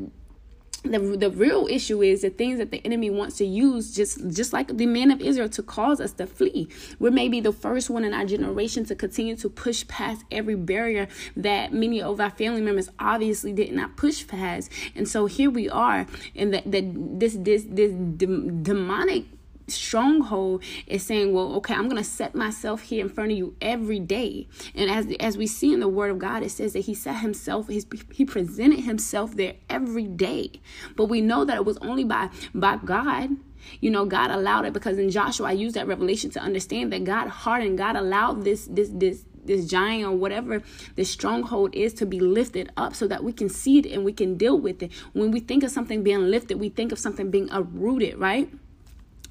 the, 0.82 0.98
the 0.98 1.30
real 1.30 1.66
issue 1.68 2.02
is 2.02 2.22
the 2.22 2.30
things 2.30 2.58
that 2.58 2.70
the 2.70 2.84
enemy 2.86 3.10
wants 3.10 3.36
to 3.38 3.44
use 3.44 3.94
just 3.94 4.28
just 4.30 4.52
like 4.52 4.76
the 4.76 4.86
men 4.86 5.10
of 5.10 5.20
israel 5.20 5.48
to 5.48 5.62
cause 5.62 6.00
us 6.00 6.12
to 6.12 6.26
flee. 6.26 6.68
We're 6.98 7.10
maybe 7.10 7.40
the 7.40 7.52
first 7.52 7.90
one 7.90 8.04
in 8.04 8.14
our 8.14 8.24
generation 8.24 8.84
to 8.86 8.94
continue 8.94 9.36
to 9.36 9.48
push 9.48 9.86
past 9.88 10.24
every 10.30 10.54
barrier 10.54 11.08
that 11.36 11.72
many 11.72 12.00
of 12.00 12.20
our 12.20 12.30
family 12.30 12.62
members 12.62 12.88
obviously 12.98 13.52
did 13.52 13.72
not 13.72 13.96
push 13.96 14.26
past. 14.26 14.70
And 14.94 15.06
so 15.08 15.26
here 15.26 15.50
we 15.50 15.68
are 15.68 16.06
and 16.34 16.54
that 16.54 16.64
this 16.70 17.36
this 17.38 17.66
this 17.68 17.92
demonic 17.92 19.24
stronghold 19.70 20.62
is 20.86 21.04
saying, 21.04 21.32
well, 21.32 21.54
okay, 21.56 21.74
I'm 21.74 21.88
going 21.88 22.02
to 22.02 22.08
set 22.08 22.34
myself 22.34 22.82
here 22.82 23.04
in 23.04 23.08
front 23.08 23.32
of 23.32 23.38
you 23.38 23.56
every 23.60 24.00
day. 24.00 24.48
And 24.74 24.90
as 24.90 25.06
as 25.20 25.36
we 25.36 25.46
see 25.46 25.72
in 25.72 25.80
the 25.80 25.88
Word 25.88 26.10
of 26.10 26.18
God, 26.18 26.42
it 26.42 26.50
says 26.50 26.72
that 26.74 26.80
He 26.80 26.94
set 26.94 27.16
Himself, 27.16 27.68
He 27.68 27.82
He 28.12 28.24
presented 28.24 28.80
Himself 28.80 29.36
there 29.36 29.54
every 29.68 30.06
day. 30.06 30.52
But 30.96 31.06
we 31.06 31.20
know 31.20 31.44
that 31.44 31.56
it 31.56 31.64
was 31.64 31.78
only 31.78 32.04
by 32.04 32.30
by 32.54 32.76
God. 32.76 33.30
You 33.80 33.90
know, 33.90 34.06
God 34.06 34.30
allowed 34.30 34.64
it 34.64 34.72
because 34.72 34.98
in 34.98 35.10
Joshua, 35.10 35.48
I 35.48 35.52
use 35.52 35.74
that 35.74 35.86
revelation 35.86 36.30
to 36.30 36.40
understand 36.40 36.92
that 36.92 37.04
God 37.04 37.28
hardened, 37.28 37.78
God 37.78 37.96
allowed 37.96 38.44
this 38.44 38.66
this 38.66 38.90
this 38.92 39.24
this 39.44 39.66
giant 39.66 40.04
or 40.04 40.16
whatever 40.16 40.62
this 40.96 41.10
stronghold 41.10 41.74
is 41.74 41.94
to 41.94 42.06
be 42.06 42.20
lifted 42.20 42.70
up 42.76 42.94
so 42.94 43.06
that 43.06 43.24
we 43.24 43.32
can 43.32 43.48
see 43.48 43.78
it 43.78 43.86
and 43.86 44.04
we 44.04 44.12
can 44.12 44.36
deal 44.36 44.58
with 44.58 44.82
it. 44.82 44.92
When 45.12 45.30
we 45.30 45.40
think 45.40 45.62
of 45.62 45.70
something 45.70 46.02
being 46.02 46.30
lifted, 46.30 46.60
we 46.60 46.68
think 46.68 46.92
of 46.92 46.98
something 46.98 47.30
being 47.30 47.50
uprooted, 47.50 48.18
right? 48.18 48.50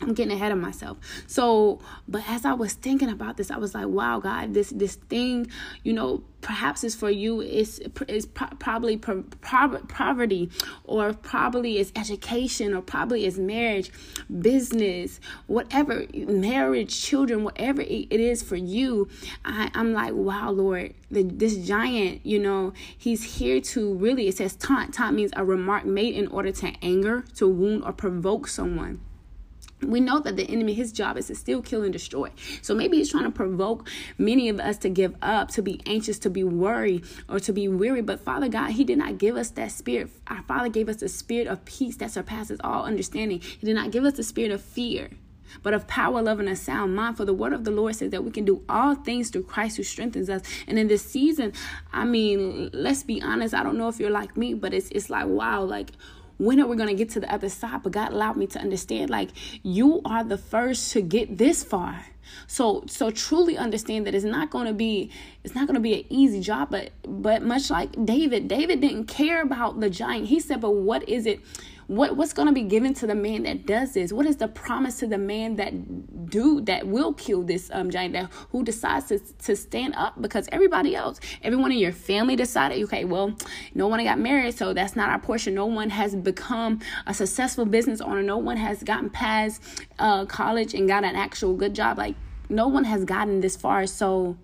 I'm 0.02 0.14
getting 0.14 0.34
ahead 0.34 0.52
of 0.52 0.58
myself. 0.58 0.98
So, 1.28 1.80
but 2.08 2.24
as 2.28 2.46
I 2.46 2.54
was 2.54 2.74
thinking 2.74 3.10
about 3.10 3.38
this, 3.38 3.52
I 3.52 3.58
was 3.58 3.76
like, 3.76 3.88
"Wow, 3.88 4.20
God, 4.20 4.54
this 4.54 4.70
this 4.70 4.96
thing, 4.96 5.52
you 5.84 5.92
know, 5.92 6.24
perhaps 6.42 6.86
is 6.86 6.96
for 6.96 7.10
you 7.10 7.42
is 7.42 7.82
is 8.08 8.26
pro- 8.26 8.48
probably 8.60 8.96
pro- 8.98 9.24
pro- 9.42 9.80
poverty, 9.90 10.50
or 10.86 11.14
probably 11.14 11.80
is 11.80 11.92
education, 11.98 12.74
or 12.74 12.82
probably 12.82 13.26
is 13.26 13.38
marriage, 13.38 13.92
business, 14.42 15.20
whatever, 15.48 16.06
marriage, 16.14 17.02
children, 17.02 17.44
whatever 17.44 17.82
it 17.82 18.12
is 18.12 18.42
for 18.42 18.56
you." 18.56 19.10
I, 19.44 19.70
I'm 19.74 19.94
like, 19.94 20.14
"Wow, 20.14 20.52
Lord, 20.52 20.94
the, 21.12 21.24
this 21.24 21.58
giant, 21.58 22.26
you 22.26 22.40
know, 22.40 22.74
he's 22.98 23.38
here 23.38 23.60
to 23.62 23.94
really." 23.96 24.30
It 24.30 24.38
says 24.38 24.56
taunt. 24.56 24.94
Taunt 24.94 25.16
means 25.16 25.32
a 25.36 25.44
remark 25.44 25.86
made 25.86 26.16
in 26.16 26.28
order 26.28 26.52
to 26.54 26.72
anger, 26.82 27.26
to 27.36 27.48
wound, 27.50 27.84
or 27.84 27.92
provoke 27.92 28.48
someone 28.48 29.02
we 29.82 30.00
know 30.00 30.20
that 30.20 30.36
the 30.36 30.44
enemy 30.50 30.74
his 30.74 30.92
job 30.92 31.18
is 31.18 31.28
to 31.28 31.36
still 31.36 31.62
kill 31.62 31.84
and 31.84 31.94
destroy 31.94 32.30
so 32.62 32.76
maybe 32.76 32.98
he's 32.98 33.12
trying 33.12 33.24
to 33.24 33.32
provoke 33.32 33.88
many 34.18 34.50
of 34.50 34.60
us 34.60 34.78
to 34.78 34.90
give 34.90 35.16
up 35.22 35.50
to 35.50 35.62
be 35.62 35.82
anxious 35.86 36.20
to 36.20 36.30
be 36.30 36.44
worried 36.44 37.06
or 37.28 37.40
to 37.40 37.54
be 37.54 37.68
weary 37.68 38.02
but 38.02 38.20
father 38.20 38.50
god 38.50 38.72
he 38.72 38.84
did 38.84 38.98
not 38.98 39.18
give 39.18 39.36
us 39.36 39.50
that 39.52 39.72
spirit 39.72 40.10
our 40.28 40.44
father 40.44 40.70
gave 40.70 40.90
us 40.90 40.98
the 40.98 41.10
spirit 41.10 41.48
of 41.48 41.64
peace 41.66 41.96
that 41.98 42.12
surpasses 42.12 42.60
all 42.64 42.84
understanding 42.84 43.40
he 43.40 43.66
did 43.66 43.76
not 43.76 43.92
give 43.92 44.04
us 44.04 44.14
the 44.14 44.24
spirit 44.24 44.52
of 44.52 44.62
fear 44.62 45.10
but 45.64 45.74
of 45.74 45.88
power, 45.88 46.22
love, 46.22 46.40
and 46.40 46.50
a 46.50 46.56
sound 46.56 46.96
mind. 46.96 47.18
For 47.18 47.26
the 47.26 47.34
word 47.34 47.54
of 47.54 47.64
the 47.64 47.72
Lord 47.72 47.96
says 47.96 48.12
that 48.12 48.24
we 48.24 48.32
can 48.32 48.46
do 48.46 48.64
all 48.70 48.96
things 48.96 49.30
through 49.30 49.44
Christ 49.44 49.78
who 49.78 49.84
strengthens 49.84 50.30
us. 50.30 50.42
And 50.68 50.78
in 50.78 50.88
this 50.88 51.04
season, 51.04 51.54
I 51.92 52.06
mean, 52.06 52.70
let's 52.74 53.04
be 53.04 53.22
honest. 53.22 53.54
I 53.54 53.64
don't 53.64 53.78
know 53.78 53.88
if 53.88 54.00
you're 54.00 54.10
like 54.10 54.38
me, 54.38 54.54
but 54.54 54.74
it's 54.74 54.90
it's 54.90 55.10
like 55.10 55.28
wow, 55.28 55.64
like 55.64 55.92
when 56.40 56.60
are 56.60 56.66
we 56.66 56.78
going 56.78 56.90
to 56.90 56.96
get 56.96 57.10
to 57.12 57.20
the 57.20 57.32
other 57.32 57.50
side? 57.50 57.84
But 57.84 57.92
God 57.92 58.14
allowed 58.14 58.38
me 58.38 58.48
to 58.48 58.60
understand 58.60 59.10
like 59.10 59.30
you 59.62 60.02
are 60.06 60.24
the 60.24 60.38
first 60.38 60.92
to 60.94 61.02
get 61.02 61.38
this 61.38 61.64
far. 61.64 62.06
So 62.48 62.84
so 62.88 63.12
truly 63.12 63.58
understand 63.58 64.08
that 64.08 64.16
it's 64.16 64.26
not 64.26 64.50
going 64.50 64.68
to 64.68 64.74
be 64.74 65.12
it's 65.44 65.54
not 65.54 65.68
going 65.68 65.76
to 65.76 65.82
be 65.82 65.94
an 65.94 66.06
easy 66.10 66.40
job 66.40 66.70
but 66.72 66.92
but 67.04 67.44
much 67.44 67.70
like 67.70 67.90
David, 68.06 68.48
David 68.48 68.82
didn't 68.82 69.06
care 69.06 69.42
about 69.42 69.80
the 69.80 69.90
giant. 69.90 70.28
He 70.28 70.40
said, 70.40 70.62
"But 70.62 70.72
what 70.72 71.08
is 71.10 71.26
it 71.26 71.42
what 71.90 72.16
what's 72.16 72.34
going 72.34 72.48
to 72.48 72.54
be 72.54 72.62
given 72.62 72.94
to 72.94 73.08
the 73.08 73.16
man 73.16 73.44
that 73.44 73.66
does 73.66 73.94
this? 73.94 74.14
What 74.14 74.28
is 74.28 74.38
the 74.38 74.48
promise 74.48 75.00
to 75.00 75.08
the 75.08 75.18
man 75.18 75.56
that 75.56 76.30
do 76.30 76.62
that 76.62 76.86
will 76.86 77.14
kill 77.14 77.42
this 77.42 77.72
um 77.74 77.90
giant 77.90 78.14
that 78.14 78.32
who 78.52 78.64
decides 78.64 79.08
to, 79.08 79.18
to 79.18 79.56
stand 79.56 79.96
up 79.96 80.22
because 80.22 80.48
everybody 80.52 80.96
else, 80.96 81.20
everyone 81.42 81.72
in 81.72 81.80
your 81.80 81.92
family 81.92 82.36
decided, 82.36 82.84
okay, 82.84 83.06
well, 83.06 83.36
no 83.74 83.88
one 83.88 84.04
got 84.04 84.20
married, 84.20 84.56
so 84.56 84.72
that's 84.72 84.96
not 84.96 85.10
our 85.10 85.18
portion. 85.18 85.56
No 85.56 85.66
one 85.66 85.90
has 85.90 86.16
become 86.16 86.80
a 87.08 87.14
successful 87.14 87.66
business 87.66 88.02
owner. 88.02 88.22
No 88.22 88.38
one 88.38 88.58
has 88.58 88.84
gotten 88.84 89.10
past 89.10 89.60
uh, 89.98 90.26
college 90.26 90.76
and 90.76 90.88
got 90.88 91.04
an 91.04 91.16
actual 91.16 91.56
good 91.56 91.74
job. 91.74 91.98
Like 91.98 92.16
no 92.50 92.68
one 92.68 92.84
has 92.84 93.04
gotten 93.04 93.42
this 93.42 93.56
far, 93.56 93.88
so 93.88 94.38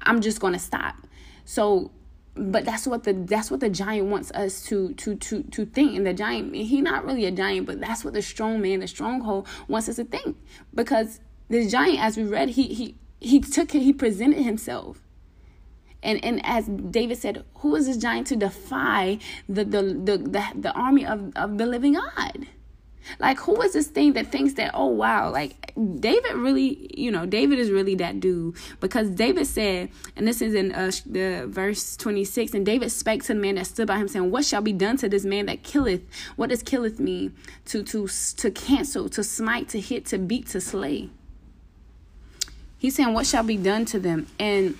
I'm 0.00 0.22
just 0.22 0.40
going 0.40 0.54
to 0.54 0.58
stop. 0.58 0.96
So 1.44 1.90
but 2.38 2.64
that's 2.64 2.86
what 2.86 3.04
the 3.04 3.12
that's 3.12 3.50
what 3.50 3.60
the 3.60 3.68
giant 3.68 4.06
wants 4.08 4.30
us 4.32 4.64
to 4.66 4.94
to 4.94 5.16
to 5.16 5.42
to 5.44 5.66
think. 5.66 5.96
And 5.96 6.06
the 6.06 6.14
giant 6.14 6.54
he 6.54 6.80
not 6.80 7.04
really 7.04 7.24
a 7.26 7.30
giant 7.30 7.66
but 7.66 7.80
that's 7.80 8.04
what 8.04 8.14
the 8.14 8.22
strong 8.22 8.60
man 8.60 8.80
the 8.80 8.88
stronghold 8.88 9.46
wants 9.66 9.88
us 9.88 9.96
to 9.96 10.04
think. 10.04 10.36
Because 10.74 11.20
this 11.48 11.70
giant 11.70 12.00
as 12.00 12.16
we 12.16 12.24
read 12.24 12.50
he 12.50 12.64
he 12.74 12.94
he 13.20 13.40
took 13.40 13.72
he 13.72 13.92
presented 13.92 14.42
himself. 14.42 15.02
And 16.02 16.24
and 16.24 16.40
as 16.44 16.66
david 16.66 17.18
said 17.18 17.44
who 17.56 17.74
is 17.74 17.86
this 17.86 17.96
giant 17.96 18.28
to 18.28 18.36
defy 18.36 19.18
the 19.48 19.64
the 19.64 19.82
the 19.82 20.18
the, 20.18 20.44
the 20.54 20.72
army 20.72 21.04
of 21.04 21.32
of 21.34 21.58
the 21.58 21.66
living 21.66 21.94
god 21.94 22.46
like, 23.18 23.38
who 23.38 23.60
is 23.62 23.72
this 23.72 23.88
thing 23.88 24.12
that 24.14 24.30
thinks 24.32 24.54
that, 24.54 24.72
oh, 24.74 24.86
wow, 24.86 25.30
like 25.30 25.72
David 26.00 26.34
really, 26.34 26.90
you 26.96 27.10
know, 27.10 27.26
David 27.26 27.58
is 27.58 27.70
really 27.70 27.94
that 27.96 28.20
dude 28.20 28.56
because 28.80 29.10
David 29.10 29.46
said, 29.46 29.90
and 30.16 30.26
this 30.26 30.40
is 30.40 30.54
in 30.54 30.72
uh, 30.72 30.90
the 31.06 31.46
verse 31.48 31.96
26, 31.96 32.54
and 32.54 32.64
David 32.64 32.90
spake 32.90 33.22
to 33.24 33.34
the 33.34 33.40
man 33.40 33.56
that 33.56 33.66
stood 33.66 33.88
by 33.88 33.96
him, 33.96 34.08
saying, 34.08 34.30
What 34.30 34.44
shall 34.44 34.62
be 34.62 34.72
done 34.72 34.96
to 34.98 35.08
this 35.08 35.24
man 35.24 35.46
that 35.46 35.62
killeth? 35.62 36.02
What 36.36 36.50
does 36.50 36.62
killeth 36.62 36.98
mean? 36.98 37.34
To, 37.66 37.82
to, 37.84 38.08
to 38.08 38.50
cancel, 38.50 39.08
to 39.10 39.24
smite, 39.24 39.68
to 39.70 39.80
hit, 39.80 40.06
to 40.06 40.18
beat, 40.18 40.48
to 40.48 40.60
slay. 40.60 41.10
He's 42.78 42.94
saying, 42.94 43.12
What 43.12 43.26
shall 43.26 43.44
be 43.44 43.56
done 43.56 43.84
to 43.86 43.98
them? 43.98 44.26
And 44.38 44.76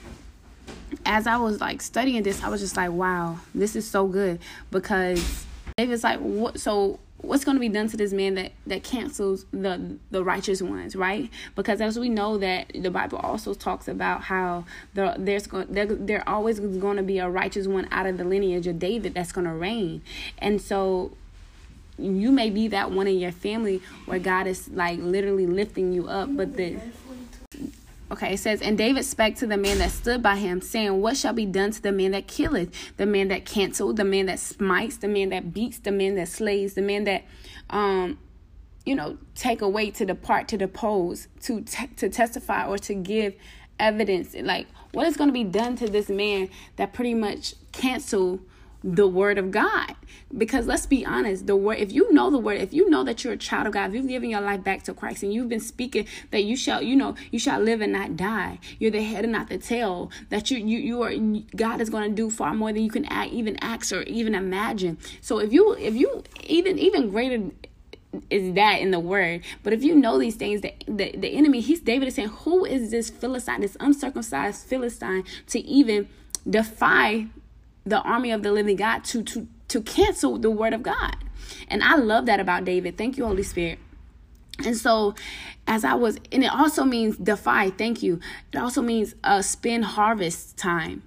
as 1.05 1.27
I 1.27 1.37
was 1.37 1.61
like 1.61 1.81
studying 1.83 2.23
this, 2.23 2.43
I 2.43 2.49
was 2.49 2.61
just 2.61 2.77
like, 2.77 2.91
wow, 2.91 3.39
this 3.55 3.77
is 3.77 3.89
so 3.89 4.07
good 4.07 4.41
because 4.71 5.45
David's 5.77 6.05
like, 6.05 6.21
what? 6.21 6.61
So 6.61 6.99
what's 7.21 7.45
going 7.45 7.57
to 7.57 7.61
be 7.61 7.69
done 7.69 7.89
to 7.89 7.97
this 7.97 8.13
man 8.13 8.35
that 8.35 8.53
that 8.67 8.83
cancels 8.85 9.45
the 9.53 9.97
the 10.11 10.23
righteous 10.23 10.63
ones 10.63 10.95
right? 10.95 11.31
Because 11.57 11.81
as 11.81 11.99
we 11.99 12.09
know 12.09 12.39
that 12.39 12.71
the 12.75 12.91
bible 12.91 13.19
also 13.19 13.55
talks 13.55 13.89
about 13.89 14.23
how 14.23 14.65
the, 14.95 15.15
there's 15.19 15.47
going 15.47 15.67
there, 15.73 15.87
there 15.87 16.29
always 16.29 16.61
going 16.61 16.97
to 16.97 17.03
be 17.03 17.19
a 17.19 17.29
righteous 17.29 17.67
one 17.67 17.89
out 17.91 18.07
of 18.07 18.19
the 18.19 18.25
lineage 18.25 18.67
of 18.67 18.79
david 18.79 19.15
that's 19.15 19.33
going 19.33 19.47
to 19.47 19.53
reign. 19.53 20.03
And 20.39 20.61
so 20.61 21.13
you 21.99 22.31
may 22.31 22.49
be 22.49 22.69
that 22.69 22.93
one 22.93 23.09
in 23.09 23.19
your 23.19 23.33
family 23.33 23.83
where 24.07 24.21
god 24.21 24.47
is 24.47 24.69
like 24.69 25.01
literally 25.01 25.47
lifting 25.47 25.93
you 25.93 26.07
up 26.07 26.35
but 26.37 26.57
the 26.57 26.79
Okay, 28.11 28.35
it 28.35 28.39
says, 28.39 28.63
And 28.63 28.79
David 28.79 29.05
spake 29.05 29.37
to 29.37 29.47
the 29.47 29.59
man 29.59 29.79
that 29.79 29.91
stood 29.91 30.23
by 30.23 30.37
him, 30.37 30.61
saying, 30.61 31.01
What 31.01 31.17
shall 31.17 31.35
be 31.35 31.45
done 31.45 31.73
to 31.73 31.83
the 31.83 31.93
man 31.93 32.13
that 32.13 32.27
killeth, 32.27 32.97
the 32.97 33.05
man 33.05 33.29
that 33.29 33.45
cancels, 33.45 33.97
the 33.97 34.05
man 34.05 34.27
that 34.27 34.39
smites, 34.39 34.97
the 34.97 35.09
man 35.09 35.29
that 35.29 35.53
beats, 35.53 35.79
the 35.79 35.93
man 35.93 36.15
that 36.15 36.29
slays, 36.29 36.75
the 36.75 36.83
man 36.83 37.05
that, 37.05 37.25
um, 37.69 38.19
you 38.87 38.95
know, 38.95 39.19
take 39.35 39.61
away 39.61 39.91
to 39.91 40.07
depart, 40.07 40.49
to 40.49 40.57
depose, 40.57 41.29
to 41.43 41.61
te- 41.61 41.89
to 41.97 42.09
testify 42.09 42.67
or 42.67 42.79
to 42.79 42.95
give 42.95 43.35
evidence. 43.79 44.35
Like, 44.35 44.67
what 44.93 45.07
is 45.07 45.17
going 45.19 45.29
to 45.29 45.35
be 45.35 45.45
done 45.45 45.77
to 45.77 45.87
this 45.87 46.09
man 46.09 46.49
that 46.77 46.95
pretty 46.95 47.15
much 47.15 47.55
cancel 47.73 48.41
the 48.95 49.07
word 49.07 49.39
of 49.39 49.51
God. 49.51 49.95
Because 50.37 50.67
let's 50.67 50.87
be 50.87 51.05
honest, 51.05 51.47
the 51.47 51.57
word 51.57 51.79
if 51.79 51.93
you 51.93 52.13
know 52.13 52.31
the 52.31 52.39
word, 52.39 52.59
if 52.59 52.73
you 52.73 52.89
know 52.89 53.05
that 53.05 53.25
you're 53.25 53.33
a 53.33 53.39
child 53.39 53.67
of 53.67 53.73
God, 53.73 53.91
if 53.91 53.95
you've 53.95 54.09
given 54.09 54.31
your 54.31 54.41
life 54.41 54.63
back 54.63 54.83
to 54.85 54.95
Christ 54.95 55.23
and 55.23 55.33
you've 55.33 55.49
been 55.49 55.61
speaking 55.61 56.07
that 56.31 56.45
you 56.45 56.57
shall, 56.57 56.83
you 56.83 56.97
know, 56.97 57.15
you 57.31 57.39
shall 57.39 57.61
live 57.61 57.81
and 57.81 57.93
not 57.93 58.17
die. 58.17 58.59
You're 58.79 58.91
the 58.91 59.03
head 59.03 59.25
and 59.25 59.33
not 59.33 59.49
the 59.49 59.59
tail. 59.59 60.11
That 60.31 60.51
you 60.51 60.59
you 60.59 60.79
you 60.79 61.03
are 61.03 61.15
God 61.57 61.81
is 61.81 61.91
going 61.91 62.09
to 62.11 62.15
do 62.15 62.31
far 62.31 62.55
more 62.55 62.73
than 62.73 62.83
you 62.83 62.91
can 62.91 63.05
act, 63.07 63.33
even 63.33 63.57
ask 63.63 63.93
or 63.93 64.03
even 64.03 64.35
imagine. 64.35 64.99
So 65.21 65.39
if 65.39 65.53
you 65.53 65.75
if 65.75 65.95
you 65.95 66.23
even 66.45 66.79
even 66.79 67.11
greater 67.11 67.51
is 68.31 68.55
that 68.55 68.81
in 68.81 68.91
the 68.91 69.01
word. 69.01 69.43
But 69.63 69.75
if 69.75 69.83
you 69.83 69.95
know 69.95 70.19
these 70.19 70.35
things, 70.35 70.63
the, 70.63 70.73
the, 70.87 71.15
the 71.15 71.29
enemy, 71.35 71.61
he's 71.61 71.81
David 71.81 72.09
is 72.09 72.15
saying, 72.15 72.29
Who 72.29 72.65
is 72.65 72.91
this 72.91 73.11
Philistine, 73.11 73.61
this 73.61 73.77
uncircumcised 73.81 74.67
Philistine, 74.67 75.25
to 75.49 75.61
even 75.61 76.09
defy 76.49 77.27
the 77.89 78.01
army 78.01 78.31
of 78.31 78.43
the 78.43 78.53
living 78.53 78.77
God 78.77 79.05
to 79.05 79.23
to 79.23 79.49
to 79.69 79.81
cancel 79.83 80.39
the 80.39 80.51
word 80.51 80.73
of 80.73 80.83
God. 80.83 81.17
And 81.69 81.83
I 81.83 81.97
love 81.97 82.27
that 82.27 82.41
about 82.41 82.65
David. 82.65 82.97
Thank 82.97 83.17
you, 83.17 83.27
Holy 83.27 83.43
Spirit. 83.43 83.79
And 84.65 84.77
so, 84.77 85.15
as 85.67 85.85
I 85.85 85.95
was, 85.95 86.19
and 86.33 86.43
it 86.43 86.53
also 86.53 86.85
means 86.85 87.17
defy, 87.17 87.71
thank 87.71 88.03
you. 88.03 88.21
It 88.53 88.59
also 88.59 88.83
means 88.83 89.15
uh, 89.23 89.43
spend 89.43 89.85
harvest 89.85 90.57
time. 90.57 91.03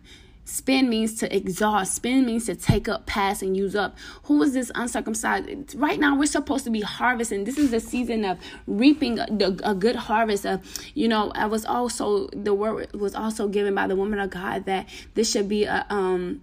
Spend 0.46 0.90
means 0.90 1.16
to 1.20 1.34
exhaust. 1.34 1.96
Spend 1.96 2.26
means 2.26 2.46
to 2.46 2.56
take 2.56 2.90
up, 2.90 3.06
pass, 3.06 3.42
and 3.42 3.56
use 3.56 3.76
up. 3.76 3.98
Who 4.24 4.42
is 4.44 4.54
this 4.54 4.72
uncircumcised? 4.76 5.76
Right 5.76 6.00
now, 6.00 6.18
we're 6.18 6.26
supposed 6.26 6.66
to 6.66 6.70
be 6.70 6.82
harvesting. 6.82 7.46
This 7.46 7.58
is 7.58 7.72
the 7.72 7.80
season 7.80 8.26
of 8.26 8.38
reaping 8.68 9.20
a, 9.20 9.28
a 9.64 9.74
good 9.74 9.96
harvest. 9.96 10.46
Of, 10.46 10.62
you 10.94 11.08
know, 11.08 11.32
I 11.36 11.46
was 11.46 11.64
also 11.66 12.28
the 12.34 12.54
word 12.54 12.92
was 12.94 13.16
also 13.16 13.48
given 13.48 13.76
by 13.76 13.88
the 13.88 13.96
woman 13.96 14.20
of 14.20 14.30
God 14.30 14.66
that 14.66 14.90
this 15.14 15.32
should 15.32 15.48
be 15.48 15.64
a 15.64 15.86
um 15.90 16.42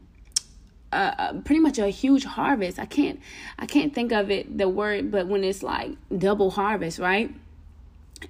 uh, 0.92 1.34
pretty 1.44 1.60
much 1.60 1.78
a 1.78 1.88
huge 1.88 2.24
harvest. 2.24 2.78
I 2.78 2.86
can't 2.86 3.20
I 3.58 3.66
can't 3.66 3.94
think 3.94 4.12
of 4.12 4.30
it 4.30 4.56
the 4.56 4.68
word, 4.68 5.10
but 5.10 5.26
when 5.26 5.44
it's 5.44 5.62
like 5.62 5.92
double 6.16 6.50
harvest, 6.50 6.98
right? 6.98 7.34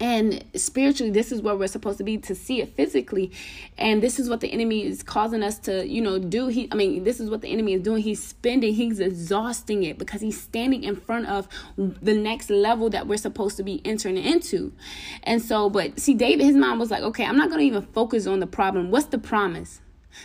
And 0.00 0.44
spiritually, 0.54 1.10
this 1.10 1.32
is 1.32 1.40
where 1.40 1.56
we're 1.56 1.66
supposed 1.66 1.96
to 1.96 2.04
be 2.04 2.18
to 2.18 2.34
see 2.34 2.60
it 2.60 2.74
physically, 2.74 3.32
and 3.78 4.02
this 4.02 4.18
is 4.18 4.28
what 4.28 4.40
the 4.40 4.52
enemy 4.52 4.84
is 4.84 5.02
causing 5.02 5.42
us 5.42 5.58
to, 5.60 5.88
you 5.88 6.02
know, 6.02 6.18
do. 6.18 6.48
He, 6.48 6.68
I 6.70 6.74
mean, 6.74 7.04
this 7.04 7.20
is 7.20 7.30
what 7.30 7.40
the 7.40 7.48
enemy 7.48 7.72
is 7.72 7.80
doing. 7.80 8.02
He's 8.02 8.22
spending, 8.22 8.74
he's 8.74 9.00
exhausting 9.00 9.84
it 9.84 9.96
because 9.96 10.20
he's 10.20 10.38
standing 10.38 10.84
in 10.84 10.94
front 10.94 11.26
of 11.26 11.48
the 11.76 12.12
next 12.12 12.50
level 12.50 12.90
that 12.90 13.06
we're 13.06 13.16
supposed 13.16 13.56
to 13.56 13.62
be 13.62 13.80
entering 13.82 14.18
into. 14.18 14.74
And 15.22 15.40
so, 15.40 15.70
but 15.70 15.98
see, 15.98 16.12
David, 16.12 16.44
his 16.44 16.56
mom 16.56 16.78
was 16.78 16.90
like, 16.90 17.02
okay, 17.02 17.24
I'm 17.24 17.38
not 17.38 17.48
going 17.48 17.60
to 17.60 17.66
even 17.66 17.82
focus 17.82 18.26
on 18.26 18.40
the 18.40 18.46
problem. 18.46 18.90
What's 18.90 19.06
the 19.06 19.18
promise? 19.18 19.80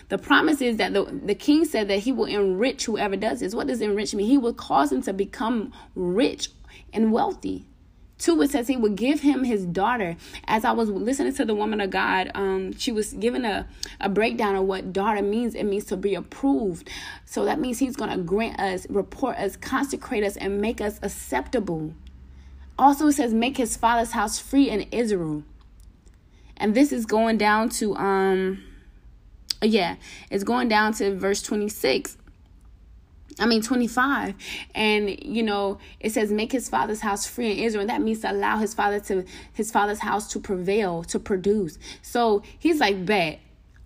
The 0.09 0.17
promise 0.17 0.61
is 0.61 0.77
that 0.77 0.93
the, 0.93 1.05
the 1.05 1.35
king 1.35 1.65
said 1.65 1.87
that 1.87 1.99
he 1.99 2.11
will 2.11 2.25
enrich 2.25 2.85
whoever 2.85 3.15
does 3.15 3.39
this. 3.39 3.55
What 3.55 3.67
does 3.67 3.81
enrich 3.81 4.13
mean? 4.13 4.27
He 4.27 4.37
will 4.37 4.53
cause 4.53 4.91
him 4.91 5.01
to 5.03 5.13
become 5.13 5.73
rich 5.95 6.49
and 6.91 7.11
wealthy. 7.11 7.65
Two, 8.19 8.41
it 8.41 8.51
says 8.51 8.67
he 8.67 8.77
would 8.77 8.95
give 8.95 9.19
him 9.19 9.43
his 9.43 9.65
daughter. 9.65 10.15
As 10.45 10.63
I 10.63 10.71
was 10.71 10.87
listening 10.89 11.33
to 11.33 11.45
the 11.45 11.55
woman 11.55 11.81
of 11.81 11.89
God, 11.89 12.31
um, 12.35 12.71
she 12.77 12.91
was 12.91 13.13
giving 13.13 13.43
a, 13.43 13.67
a 13.99 14.07
breakdown 14.07 14.55
of 14.55 14.63
what 14.63 14.93
daughter 14.93 15.21
means. 15.21 15.55
It 15.55 15.65
means 15.65 15.85
to 15.85 15.97
be 15.97 16.15
approved. 16.15 16.89
So 17.25 17.43
that 17.45 17.59
means 17.59 17.79
he's 17.79 17.97
going 17.97 18.11
to 18.11 18.23
grant 18.23 18.59
us, 18.59 18.87
report 18.89 19.37
us, 19.37 19.57
consecrate 19.57 20.23
us, 20.23 20.37
and 20.37 20.61
make 20.61 20.79
us 20.79 20.99
acceptable. 21.01 21.95
Also, 22.77 23.07
it 23.07 23.13
says, 23.13 23.33
make 23.33 23.57
his 23.57 23.75
father's 23.75 24.11
house 24.11 24.39
free 24.39 24.69
in 24.69 24.81
Israel. 24.91 25.43
And 26.55 26.75
this 26.75 26.93
is 26.93 27.05
going 27.05 27.37
down 27.37 27.69
to 27.69 27.95
um 27.97 28.63
yeah, 29.69 29.95
it's 30.29 30.43
going 30.43 30.67
down 30.67 30.93
to 30.93 31.15
verse 31.15 31.41
26. 31.41 32.17
I 33.39 33.47
mean 33.47 33.63
25 33.63 34.35
and 34.75 35.09
you 35.23 35.41
know 35.41 35.79
it 35.99 36.11
says 36.11 36.31
make 36.31 36.51
his 36.51 36.69
father's 36.69 37.01
house 37.01 37.25
free 37.25 37.51
in 37.51 37.57
Israel. 37.57 37.81
And 37.81 37.89
that 37.89 38.01
means 38.01 38.21
to 38.21 38.31
allow 38.31 38.57
his 38.57 38.75
father 38.75 38.99
to 39.01 39.25
his 39.53 39.71
father's 39.71 39.99
house 39.99 40.31
to 40.33 40.39
prevail 40.39 41.03
to 41.05 41.19
produce. 41.19 41.79
So 42.01 42.43
he's 42.59 42.79
like 42.79 43.05
bet 43.05 43.39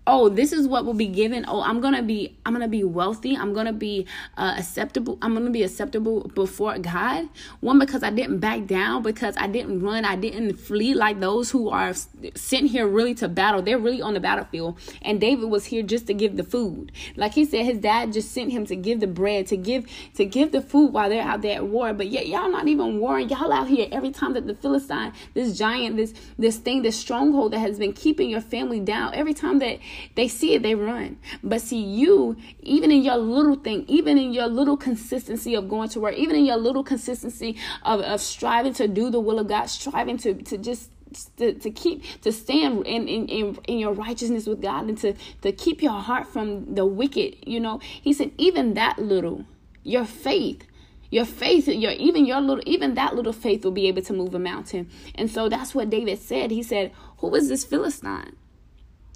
oh 0.08 0.30
this 0.30 0.52
is 0.52 0.68
what 0.68 0.86
will 0.86 0.94
be 0.94 1.08
given. 1.08 1.46
Oh 1.48 1.62
i'm 1.62 1.82
gonna 1.82 2.02
be 2.02 2.36
i'm 2.46 2.54
gonna 2.54 2.68
be 2.68 2.84
wealthy. 2.84 3.36
I'm 3.36 3.54
gonna 3.54 3.74
be 3.74 4.08
uh, 4.38 4.56
acceptable 4.58 5.18
i'm 5.22 5.34
gonna 5.34 5.52
be 5.52 5.64
acceptable 5.64 6.32
before 6.34 6.80
god. 6.80 7.30
One 7.60 7.78
because 7.78 8.02
i 8.02 8.10
didn't 8.10 8.40
back 8.40 8.66
down 8.66 9.04
because 9.04 9.36
i 9.38 9.48
didn't 9.48 9.82
run 9.82 10.06
i 10.06 10.16
didn't 10.16 10.56
flee 10.56 10.94
like 10.94 11.20
those 11.20 11.52
who 11.52 11.70
are 11.70 11.94
sent 12.36 12.72
here 12.72 12.88
really 12.88 13.14
to 13.16 13.28
battle. 13.28 13.62
They're 13.62 13.78
really 13.78 14.02
on 14.02 14.14
the 14.14 14.20
battlefield 14.20 14.80
and 15.02 15.20
david 15.20 15.50
was 15.50 15.66
here 15.66 15.84
just 15.84 16.08
to 16.08 16.14
give 16.14 16.38
the 16.38 16.44
food. 16.44 16.92
Like 17.16 17.34
he 17.34 17.46
said 17.46 17.66
his 17.66 17.80
dad 17.80 18.14
just 18.14 18.32
sent 18.32 18.52
him 18.52 18.66
to 18.68 18.76
give 18.76 19.02
the 19.02 19.08
bread 19.08 19.48
to 19.48 19.58
give 19.58 19.86
to 20.16 20.26
give 20.26 20.54
the 20.54 20.62
food 20.62 20.94
while 20.94 21.10
they're 21.10 21.22
out 21.22 21.42
there 21.42 21.58
at 21.58 21.66
war. 21.68 21.94
But 21.94 22.08
yet 22.08 22.28
y'all 22.28 22.50
not 22.50 22.68
even 22.68 23.00
warring. 23.00 23.30
Y'all 23.30 23.52
out 23.52 23.68
here 23.68 23.88
every 23.92 24.12
time 24.12 24.34
that 24.34 24.48
the 24.48 24.56
philistine 24.56 25.12
this 25.34 25.58
giant 25.58 25.98
this 25.98 26.14
this 26.40 26.58
thing 26.58 26.82
this 26.82 26.98
stronghold 26.98 27.52
that 27.52 27.60
has 27.60 27.78
been 27.78 27.92
keeping 27.92 28.30
your 28.30 28.42
family 28.42 28.80
down 28.80 29.14
every 29.14 29.34
time 29.34 29.60
that 29.60 29.80
they 30.16 30.28
see 30.28 30.54
it, 30.54 30.64
they 30.64 30.76
run. 30.76 31.18
But 31.44 31.62
see, 31.62 31.80
you, 31.80 32.38
even 32.62 32.92
in 32.92 33.04
your 33.04 33.18
little 33.18 33.56
thing, 33.56 33.86
even 33.88 34.18
in 34.18 34.34
your 34.34 34.48
little 34.48 34.78
consistency 34.78 35.56
of 35.56 35.70
going 35.70 35.90
to 35.90 36.00
work, 36.00 36.16
even 36.16 36.36
in 36.36 36.46
your 36.46 36.58
little 36.58 36.84
consistency 36.84 37.58
of, 37.84 38.02
of 38.02 38.22
striving 38.22 38.74
to 38.74 38.88
do 38.88 39.10
the 39.10 39.20
will 39.20 39.40
of 39.40 39.48
God, 39.48 39.66
striving 39.66 40.18
to, 40.18 40.34
to 40.34 40.58
just 40.58 40.92
to, 41.38 41.54
to 41.54 41.72
keep 41.72 42.04
to 42.22 42.32
stand 42.32 42.86
in, 42.86 43.08
in, 43.08 43.28
in, 43.28 43.58
in 43.68 43.80
your 43.80 43.94
righteousness 43.94 44.46
with 44.46 44.62
God 44.62 44.88
and 44.88 44.98
to, 45.00 45.14
to 45.42 45.52
keep 45.52 45.82
your 45.82 46.00
heart 46.00 46.28
from 46.28 46.76
the 46.76 46.86
wicked, 46.86 47.38
you 47.46 47.60
know. 47.60 47.80
He 47.80 48.14
said, 48.14 48.32
even 48.38 48.74
that 48.74 49.00
little, 49.00 49.46
your 49.84 50.06
faith, 50.06 50.64
your 51.10 51.26
faith, 51.26 51.68
your 51.68 51.92
even 51.92 52.26
your 52.26 52.42
little 52.42 52.64
even 52.66 52.96
that 52.96 53.16
little 53.16 53.34
faith 53.34 53.64
will 53.64 53.72
be 53.72 53.88
able 53.88 54.02
to 54.02 54.14
move 54.14 54.36
a 54.36 54.40
mountain. 54.40 54.90
And 55.16 55.32
so 55.32 55.48
that's 55.48 55.74
what 55.74 55.90
David 55.90 56.20
said. 56.20 56.52
He 56.52 56.64
said, 56.64 56.92
Who 57.20 57.34
is 57.36 57.48
this 57.48 57.64
Philistine? 57.64 58.36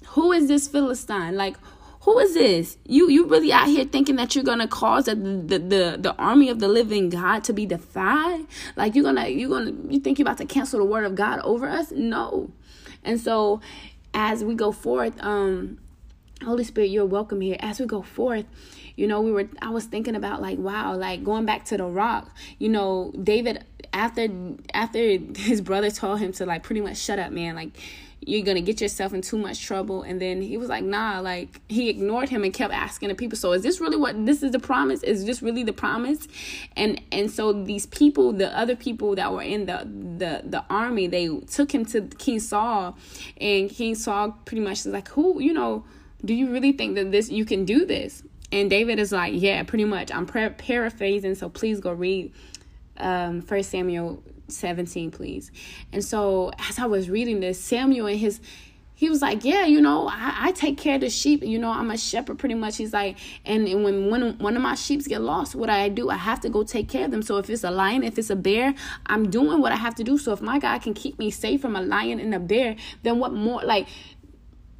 Who 0.08 0.32
is 0.32 0.48
this 0.48 0.68
Philistine? 0.68 1.36
Like, 1.36 1.56
who 2.02 2.18
is 2.18 2.34
this? 2.34 2.78
You 2.84 3.08
you 3.08 3.26
really 3.26 3.52
out 3.52 3.68
here 3.68 3.84
thinking 3.84 4.16
that 4.16 4.34
you're 4.34 4.44
gonna 4.44 4.66
cause 4.66 5.04
the, 5.06 5.14
the 5.14 5.58
the 5.58 5.96
the 6.00 6.14
army 6.16 6.48
of 6.48 6.58
the 6.58 6.68
living 6.68 7.10
God 7.10 7.44
to 7.44 7.52
be 7.52 7.64
defied? 7.64 8.46
Like 8.76 8.94
you're 8.94 9.04
gonna 9.04 9.28
you're 9.28 9.48
gonna 9.48 9.72
you 9.88 10.00
think 10.00 10.18
you're 10.18 10.26
about 10.26 10.38
to 10.38 10.46
cancel 10.46 10.80
the 10.80 10.84
word 10.84 11.04
of 11.04 11.14
God 11.14 11.40
over 11.40 11.68
us? 11.68 11.92
No. 11.92 12.50
And 13.04 13.20
so 13.20 13.60
as 14.14 14.44
we 14.44 14.54
go 14.54 14.72
forth, 14.72 15.14
um, 15.22 15.78
Holy 16.44 16.64
Spirit, 16.64 16.90
you're 16.90 17.06
welcome 17.06 17.40
here. 17.40 17.56
As 17.60 17.78
we 17.78 17.86
go 17.86 18.02
forth, 18.02 18.46
you 18.96 19.06
know, 19.06 19.20
we 19.20 19.30
were 19.30 19.48
I 19.60 19.70
was 19.70 19.84
thinking 19.84 20.16
about 20.16 20.42
like, 20.42 20.58
wow, 20.58 20.94
like 20.96 21.22
going 21.22 21.46
back 21.46 21.64
to 21.66 21.76
the 21.76 21.84
rock, 21.84 22.34
you 22.58 22.68
know, 22.68 23.12
David 23.22 23.64
after 23.92 24.26
after 24.74 24.98
his 25.36 25.60
brother 25.60 25.90
told 25.90 26.18
him 26.18 26.32
to 26.32 26.46
like 26.46 26.62
pretty 26.62 26.80
much 26.80 26.96
shut 26.96 27.18
up, 27.18 27.32
man, 27.32 27.54
like 27.54 27.70
you're 28.26 28.44
gonna 28.44 28.60
get 28.60 28.80
yourself 28.80 29.12
in 29.12 29.20
too 29.20 29.36
much 29.36 29.64
trouble. 29.64 30.02
And 30.02 30.20
then 30.20 30.42
he 30.42 30.56
was 30.56 30.68
like 30.68 30.84
nah 30.84 31.20
like 31.20 31.60
he 31.68 31.88
ignored 31.88 32.28
him 32.28 32.44
and 32.44 32.52
kept 32.52 32.72
asking 32.72 33.08
the 33.08 33.14
people. 33.14 33.36
So 33.36 33.52
is 33.52 33.62
this 33.62 33.80
really 33.80 33.96
what 33.96 34.26
this 34.26 34.42
is 34.42 34.52
the 34.52 34.58
promise? 34.58 35.02
Is 35.02 35.24
this 35.24 35.42
really 35.42 35.64
the 35.64 35.72
promise? 35.72 36.28
And 36.76 37.00
and 37.10 37.30
so 37.30 37.52
these 37.52 37.86
people 37.86 38.32
the 38.32 38.56
other 38.56 38.76
people 38.76 39.14
that 39.16 39.32
were 39.32 39.42
in 39.42 39.66
the 39.66 39.88
the 40.18 40.42
the 40.44 40.64
army 40.70 41.06
they 41.06 41.28
took 41.50 41.72
him 41.74 41.84
to 41.86 42.02
king 42.18 42.40
saul. 42.40 42.96
And 43.40 43.68
king 43.70 43.94
saul 43.94 44.32
pretty 44.44 44.62
much 44.62 44.80
is 44.80 44.86
like 44.86 45.08
who 45.08 45.40
you 45.40 45.52
know 45.52 45.84
do 46.24 46.34
you 46.34 46.50
really 46.50 46.72
think 46.72 46.94
that 46.94 47.10
this 47.10 47.30
you 47.30 47.44
can 47.44 47.64
do 47.64 47.84
this? 47.84 48.22
And 48.52 48.70
david 48.70 48.98
is 48.98 49.12
like 49.12 49.34
yeah 49.36 49.62
pretty 49.64 49.84
much. 49.84 50.12
I'm 50.12 50.26
paraphrasing 50.26 51.34
so 51.34 51.48
please 51.48 51.80
go 51.80 51.92
read 51.92 52.32
um 52.98 53.40
first 53.42 53.70
samuel 53.70 54.22
17, 54.52 55.10
please. 55.10 55.50
And 55.92 56.04
so 56.04 56.52
as 56.68 56.78
I 56.78 56.86
was 56.86 57.10
reading 57.10 57.40
this, 57.40 57.58
Samuel 57.60 58.06
and 58.06 58.18
his 58.18 58.40
he 59.02 59.10
was 59.10 59.20
like, 59.20 59.44
Yeah, 59.44 59.64
you 59.64 59.80
know, 59.80 60.08
I, 60.08 60.36
I 60.40 60.52
take 60.52 60.78
care 60.78 60.94
of 60.94 61.00
the 61.00 61.10
sheep. 61.10 61.42
You 61.42 61.58
know, 61.58 61.70
I'm 61.70 61.90
a 61.90 61.98
shepherd 61.98 62.38
pretty 62.38 62.54
much. 62.54 62.76
He's 62.76 62.92
like, 62.92 63.18
and, 63.44 63.66
and 63.66 63.82
when 63.82 64.10
when 64.10 64.38
one 64.38 64.54
of 64.54 64.62
my 64.62 64.76
sheep 64.76 65.04
get 65.06 65.20
lost, 65.20 65.56
what 65.56 65.68
I 65.68 65.88
do, 65.88 66.08
I 66.08 66.14
have 66.14 66.38
to 66.42 66.48
go 66.48 66.62
take 66.62 66.88
care 66.88 67.06
of 67.06 67.10
them. 67.10 67.20
So 67.20 67.38
if 67.38 67.50
it's 67.50 67.64
a 67.64 67.70
lion, 67.72 68.04
if 68.04 68.16
it's 68.16 68.30
a 68.30 68.36
bear, 68.36 68.74
I'm 69.06 69.28
doing 69.28 69.60
what 69.60 69.72
I 69.72 69.76
have 69.76 69.96
to 69.96 70.04
do. 70.04 70.18
So 70.18 70.32
if 70.32 70.40
my 70.40 70.60
God 70.60 70.82
can 70.82 70.94
keep 70.94 71.18
me 71.18 71.32
safe 71.32 71.60
from 71.60 71.74
a 71.74 71.82
lion 71.82 72.20
and 72.20 72.32
a 72.32 72.38
bear, 72.38 72.76
then 73.02 73.18
what 73.18 73.32
more 73.32 73.60
like 73.64 73.88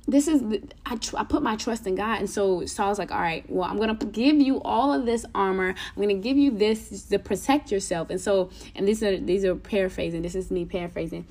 this 0.07 0.27
is 0.27 0.43
I, 0.85 0.97
tr- 0.97 1.17
I 1.19 1.25
put 1.25 1.43
my 1.43 1.57
trust 1.57 1.87
in 1.87 1.95
God. 1.95 2.19
And 2.19 2.29
so 2.29 2.67
Saul's 2.67 2.99
like 2.99 3.13
all 3.13 3.21
right 3.21 3.45
well 3.49 3.69
I'm 3.69 3.79
gonna 3.79 3.95
give 3.95 4.37
you 4.37 4.61
all 4.63 4.93
of 4.93 5.07
this 5.07 5.25
armor. 5.35 5.69
I'm 5.69 6.03
gonna 6.03 6.15
give 6.15 6.37
you 6.37 6.51
this 6.51 7.03
to 7.05 7.19
protect 7.19 7.71
yourself. 7.71 8.11
And 8.11 8.21
so 8.21 8.51
and 8.75 8.87
these 8.87 9.03
are 9.03 9.17
these 9.17 9.45
are 9.45 9.55
paraphrasing. 9.55 10.23
This 10.23 10.35
is 10.35 10.51
me 10.51 10.65
paraphrasing 10.65 11.27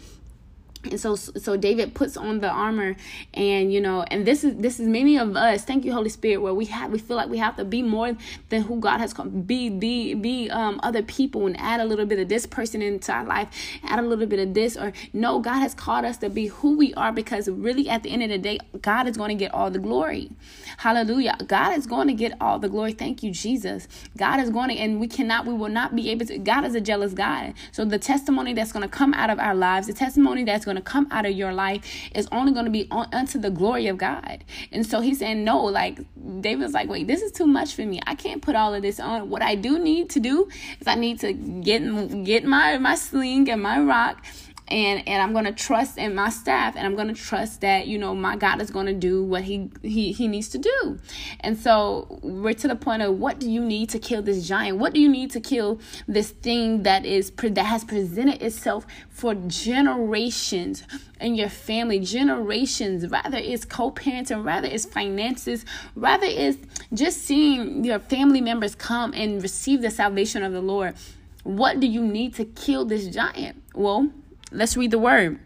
and 0.85 0.99
so 0.99 1.15
so 1.15 1.57
david 1.57 1.93
puts 1.93 2.17
on 2.17 2.39
the 2.39 2.49
armor 2.49 2.95
and 3.33 3.73
you 3.73 3.81
know 3.81 4.03
and 4.09 4.25
this 4.25 4.43
is 4.43 4.55
this 4.57 4.79
is 4.79 4.87
many 4.87 5.17
of 5.17 5.35
us 5.35 5.63
thank 5.63 5.85
you 5.85 5.93
holy 5.93 6.09
spirit 6.09 6.37
where 6.37 6.53
we 6.53 6.65
have 6.65 6.91
we 6.91 6.99
feel 6.99 7.17
like 7.17 7.29
we 7.29 7.37
have 7.37 7.55
to 7.55 7.65
be 7.65 7.81
more 7.81 8.15
than 8.49 8.61
who 8.63 8.79
god 8.79 8.99
has 8.99 9.13
come 9.13 9.41
be 9.41 9.69
be 9.69 10.13
be 10.13 10.49
um 10.49 10.79
other 10.83 11.01
people 11.03 11.45
and 11.45 11.59
add 11.59 11.79
a 11.79 11.85
little 11.85 12.05
bit 12.05 12.19
of 12.19 12.29
this 12.29 12.45
person 12.45 12.81
into 12.81 13.11
our 13.11 13.25
life 13.25 13.47
add 13.83 13.99
a 13.99 14.01
little 14.01 14.25
bit 14.25 14.39
of 14.39 14.53
this 14.53 14.75
or 14.77 14.91
no 15.13 15.39
god 15.39 15.59
has 15.59 15.73
called 15.73 16.05
us 16.05 16.17
to 16.17 16.29
be 16.29 16.47
who 16.47 16.77
we 16.77 16.93
are 16.95 17.11
because 17.11 17.49
really 17.49 17.87
at 17.89 18.03
the 18.03 18.09
end 18.09 18.23
of 18.23 18.29
the 18.29 18.37
day 18.37 18.57
god 18.81 19.07
is 19.07 19.17
going 19.17 19.29
to 19.29 19.35
get 19.35 19.53
all 19.53 19.69
the 19.69 19.79
glory. 19.79 20.29
Hallelujah. 20.77 21.37
God 21.47 21.77
is 21.77 21.85
going 21.85 22.07
to 22.07 22.13
get 22.13 22.33
all 22.41 22.59
the 22.59 22.69
glory. 22.69 22.93
Thank 22.93 23.23
you 23.23 23.31
jesus. 23.31 23.87
God 24.17 24.39
is 24.39 24.49
going 24.49 24.69
to 24.69 24.75
and 24.75 24.99
we 24.99 25.07
cannot 25.07 25.45
we 25.45 25.53
will 25.53 25.69
not 25.69 25.95
be 25.95 26.09
able 26.09 26.25
to 26.27 26.37
god 26.37 26.65
is 26.65 26.75
a 26.75 26.81
jealous 26.81 27.13
god. 27.13 27.53
So 27.71 27.85
the 27.85 27.99
testimony 27.99 28.53
that's 28.53 28.71
going 28.71 28.83
to 28.83 28.89
come 28.89 29.13
out 29.13 29.29
of 29.29 29.39
our 29.39 29.55
lives 29.55 29.87
the 29.87 29.93
testimony 29.93 30.43
that's 30.43 30.65
going 30.65 30.70
going 30.71 30.83
to 30.83 30.89
come 30.89 31.07
out 31.11 31.25
of 31.25 31.33
your 31.33 31.53
life 31.53 31.83
is 32.15 32.27
only 32.31 32.53
going 32.53 32.65
to 32.65 32.71
be 32.71 32.87
on, 32.91 33.07
unto 33.11 33.37
the 33.39 33.49
glory 33.49 33.87
of 33.87 33.97
God. 33.97 34.43
And 34.71 34.85
so 34.85 35.01
he's 35.01 35.19
saying, 35.19 35.43
no, 35.43 35.63
like 35.63 35.99
David's 36.41 36.73
like, 36.73 36.89
wait, 36.89 37.07
this 37.07 37.21
is 37.21 37.31
too 37.31 37.47
much 37.47 37.75
for 37.75 37.85
me. 37.85 37.99
I 38.07 38.15
can't 38.15 38.41
put 38.41 38.55
all 38.55 38.73
of 38.73 38.81
this 38.81 38.99
on. 38.99 39.29
What 39.29 39.41
I 39.41 39.55
do 39.55 39.79
need 39.79 40.09
to 40.11 40.19
do 40.19 40.49
is 40.79 40.87
I 40.87 40.95
need 40.95 41.19
to 41.19 41.33
get 41.33 41.81
get 42.23 42.43
my 42.45 42.77
my 42.77 42.95
sling 42.95 43.49
and 43.49 43.61
my 43.61 43.79
rock 43.81 44.23
and 44.71 45.07
and 45.07 45.21
I'm 45.21 45.33
to 45.45 45.51
trust 45.51 45.97
in 45.97 46.15
my 46.15 46.29
staff 46.29 46.75
and 46.75 46.87
I'm 46.87 46.95
to 47.13 47.21
trust 47.21 47.61
that 47.61 47.87
you 47.87 47.97
know 47.97 48.15
my 48.15 48.35
God 48.35 48.61
is 48.61 48.71
to 48.71 48.93
do 48.93 49.23
what 49.23 49.43
he 49.43 49.69
he 49.81 50.13
he 50.13 50.27
needs 50.27 50.49
to 50.49 50.57
do. 50.57 50.97
And 51.41 51.57
so 51.57 52.19
we're 52.23 52.53
to 52.53 52.67
the 52.67 52.75
point 52.75 53.01
of 53.01 53.19
what 53.19 53.39
do 53.39 53.49
you 53.49 53.61
need 53.61 53.89
to 53.89 53.99
kill 53.99 54.21
this 54.21 54.47
giant? 54.47 54.77
What 54.77 54.93
do 54.93 55.01
you 55.01 55.09
need 55.09 55.31
to 55.31 55.41
kill 55.41 55.79
this 56.07 56.31
thing 56.31 56.83
that 56.83 57.05
is 57.05 57.31
that 57.31 57.65
has 57.65 57.83
presented 57.83 58.41
itself 58.41 58.87
for 59.09 59.35
generations 59.35 60.83
in 61.19 61.35
your 61.35 61.49
family, 61.49 61.99
generations, 61.99 63.07
rather 63.07 63.37
it's 63.37 63.65
co-parenting, 63.65 64.43
rather 64.43 64.67
it's 64.67 64.85
finances, 64.85 65.65
rather 65.95 66.25
it's 66.25 66.57
just 66.93 67.21
seeing 67.21 67.83
your 67.83 67.99
family 67.99 68.41
members 68.41 68.73
come 68.73 69.13
and 69.13 69.43
receive 69.43 69.81
the 69.81 69.91
salvation 69.91 70.43
of 70.43 70.53
the 70.53 70.61
Lord. 70.61 70.95
What 71.43 71.79
do 71.79 71.87
you 71.87 72.01
need 72.01 72.35
to 72.35 72.45
kill 72.45 72.85
this 72.85 73.07
giant? 73.07 73.61
Well, 73.73 74.09
Let's 74.51 74.75
read 74.77 74.91
the 74.91 74.99
word. 74.99 75.39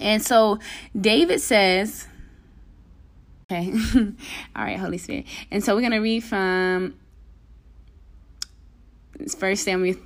And 0.00 0.22
so 0.22 0.58
David 0.98 1.40
says, 1.40 2.08
okay, 3.44 3.72
all 4.56 4.64
right, 4.64 4.78
Holy 4.78 4.98
Spirit. 4.98 5.26
And 5.50 5.62
so 5.62 5.74
we're 5.74 5.82
going 5.82 5.92
to 5.92 5.98
read 5.98 6.24
from 6.24 6.94
First 9.38 9.64
Samuel 9.64 9.96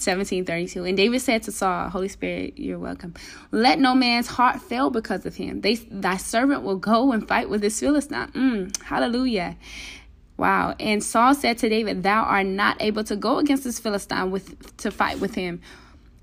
1732 0.00 0.84
and 0.84 0.96
david 0.96 1.20
said 1.20 1.42
to 1.42 1.52
saul 1.52 1.90
holy 1.90 2.08
spirit 2.08 2.58
you're 2.58 2.78
welcome. 2.78 3.12
Let 3.50 3.78
no 3.78 3.94
man's 3.94 4.28
heart 4.28 4.62
fail 4.62 4.88
because 4.88 5.26
of 5.26 5.34
him. 5.34 5.60
They 5.60 5.74
thy 5.74 6.16
servant 6.16 6.62
will 6.62 6.78
go 6.78 7.12
and 7.12 7.28
fight 7.28 7.50
with 7.50 7.60
this 7.60 7.80
philistine 7.80 8.28
mm, 8.28 8.82
hallelujah. 8.82 9.58
Wow. 10.38 10.74
And 10.80 11.04
saul 11.04 11.34
said 11.34 11.58
to 11.58 11.68
david 11.68 12.02
thou 12.02 12.22
art 12.22 12.46
not 12.46 12.80
able 12.80 13.04
to 13.04 13.14
go 13.14 13.38
against 13.38 13.64
this 13.64 13.78
philistine 13.78 14.30
with 14.30 14.74
to 14.78 14.90
fight 14.90 15.20
with 15.20 15.34
him 15.34 15.60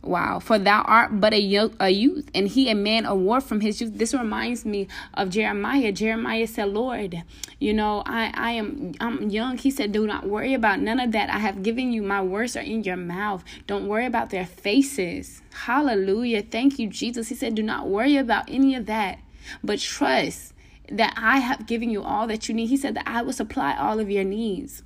Wow, 0.03 0.39
for 0.39 0.57
thou 0.57 0.83
art 0.83 1.19
but 1.19 1.33
a, 1.33 1.39
yo- 1.41 1.73
a 1.79 1.89
youth, 1.89 2.29
and 2.33 2.47
he 2.47 2.69
a 2.69 2.75
man 2.75 3.05
of 3.05 3.17
war 3.19 3.41
from 3.41 3.59
his 3.59 3.81
youth. 3.81 3.97
This 3.97 4.13
reminds 4.13 4.63
me 4.63 4.87
of 5.13 5.29
Jeremiah. 5.31 5.91
Jeremiah 5.91 6.47
said, 6.47 6.69
Lord, 6.69 7.23
you 7.59 7.73
know, 7.73 8.03
I, 8.05 8.31
I 8.33 8.51
am 8.51 8.93
I'm 9.01 9.29
young. 9.29 9.57
He 9.57 9.69
said, 9.69 9.91
Do 9.91 10.07
not 10.07 10.25
worry 10.27 10.53
about 10.53 10.79
none 10.79 10.99
of 10.99 11.11
that. 11.11 11.29
I 11.29 11.39
have 11.39 11.61
given 11.61 11.91
you 11.91 12.03
my 12.03 12.21
words 12.21 12.55
are 12.55 12.61
in 12.61 12.83
your 12.83 12.95
mouth. 12.95 13.43
Don't 13.65 13.87
worry 13.87 14.05
about 14.05 14.29
their 14.29 14.45
faces. 14.45 15.41
Hallelujah. 15.65 16.43
Thank 16.43 16.79
you, 16.79 16.87
Jesus. 16.87 17.27
He 17.27 17.35
said, 17.35 17.55
Do 17.55 17.63
not 17.63 17.89
worry 17.89 18.15
about 18.15 18.45
any 18.49 18.75
of 18.75 18.85
that, 18.85 19.19
but 19.61 19.79
trust 19.79 20.53
that 20.89 21.13
I 21.17 21.39
have 21.39 21.65
given 21.65 21.89
you 21.89 22.01
all 22.01 22.27
that 22.27 22.47
you 22.47 22.55
need. 22.55 22.67
He 22.67 22.77
said 22.77 22.95
that 22.95 23.07
I 23.07 23.23
will 23.23 23.33
supply 23.33 23.75
all 23.75 23.99
of 23.99 24.09
your 24.09 24.23
needs. 24.23 24.83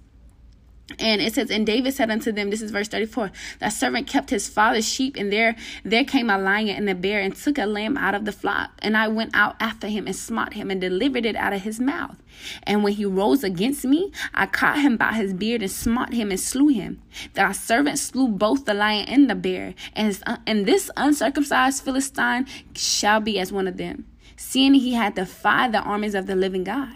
And 1.00 1.22
it 1.22 1.34
says, 1.34 1.52
and 1.52 1.66
David 1.66 1.94
said 1.94 2.10
unto 2.10 2.32
them, 2.32 2.50
this 2.50 2.62
is 2.62 2.72
verse 2.72 2.88
34, 2.88 3.32
that 3.60 3.70
servant 3.70 4.08
kept 4.08 4.30
his 4.30 4.48
father's 4.48 4.88
sheep, 4.88 5.16
and 5.18 5.32
there 5.32 5.56
there 5.84 6.04
came 6.04 6.30
a 6.30 6.38
lion 6.38 6.70
and 6.70 6.90
a 6.90 6.96
bear, 6.96 7.20
and 7.20 7.36
took 7.36 7.58
a 7.58 7.66
lamb 7.66 7.98
out 7.98 8.16
of 8.16 8.26
the 8.26 8.32
flock. 8.32 8.72
And 8.80 8.98
I 8.98 9.08
went 9.08 9.32
out 9.34 9.56
after 9.60 9.88
him, 9.88 10.08
and 10.08 10.16
smote 10.16 10.54
him, 10.54 10.72
and 10.72 10.82
delivered 10.82 11.26
it 11.26 11.36
out 11.36 11.54
of 11.54 11.62
his 11.62 11.80
mouth. 11.80 12.18
And 12.64 12.84
when 12.84 12.94
he 12.94 13.06
rose 13.06 13.44
against 13.44 13.86
me, 13.86 14.12
I 14.34 14.46
caught 14.46 14.80
him 14.80 14.98
by 14.98 15.14
his 15.14 15.34
beard, 15.34 15.62
and 15.62 15.72
smote 15.72 16.14
him, 16.14 16.32
and 16.32 16.40
slew 16.40 16.70
him. 16.70 17.02
Thy 17.34 17.52
servant 17.52 18.00
slew 18.00 18.28
both 18.28 18.66
the 18.66 18.74
lion 18.74 19.06
and 19.08 19.30
the 19.30 19.36
bear, 19.36 19.74
and, 19.94 20.08
his, 20.08 20.24
and 20.46 20.66
this 20.66 20.90
uncircumcised 20.98 21.84
Philistine 21.84 22.48
shall 22.76 23.20
be 23.20 23.40
as 23.40 23.52
one 23.52 23.68
of 23.68 23.78
them 23.78 24.06
seeing 24.42 24.74
he 24.74 24.94
had 24.94 25.16
defied 25.16 25.72
the 25.72 25.80
armies 25.80 26.16
of 26.16 26.26
the 26.26 26.36
living 26.36 26.64
God. 26.64 26.90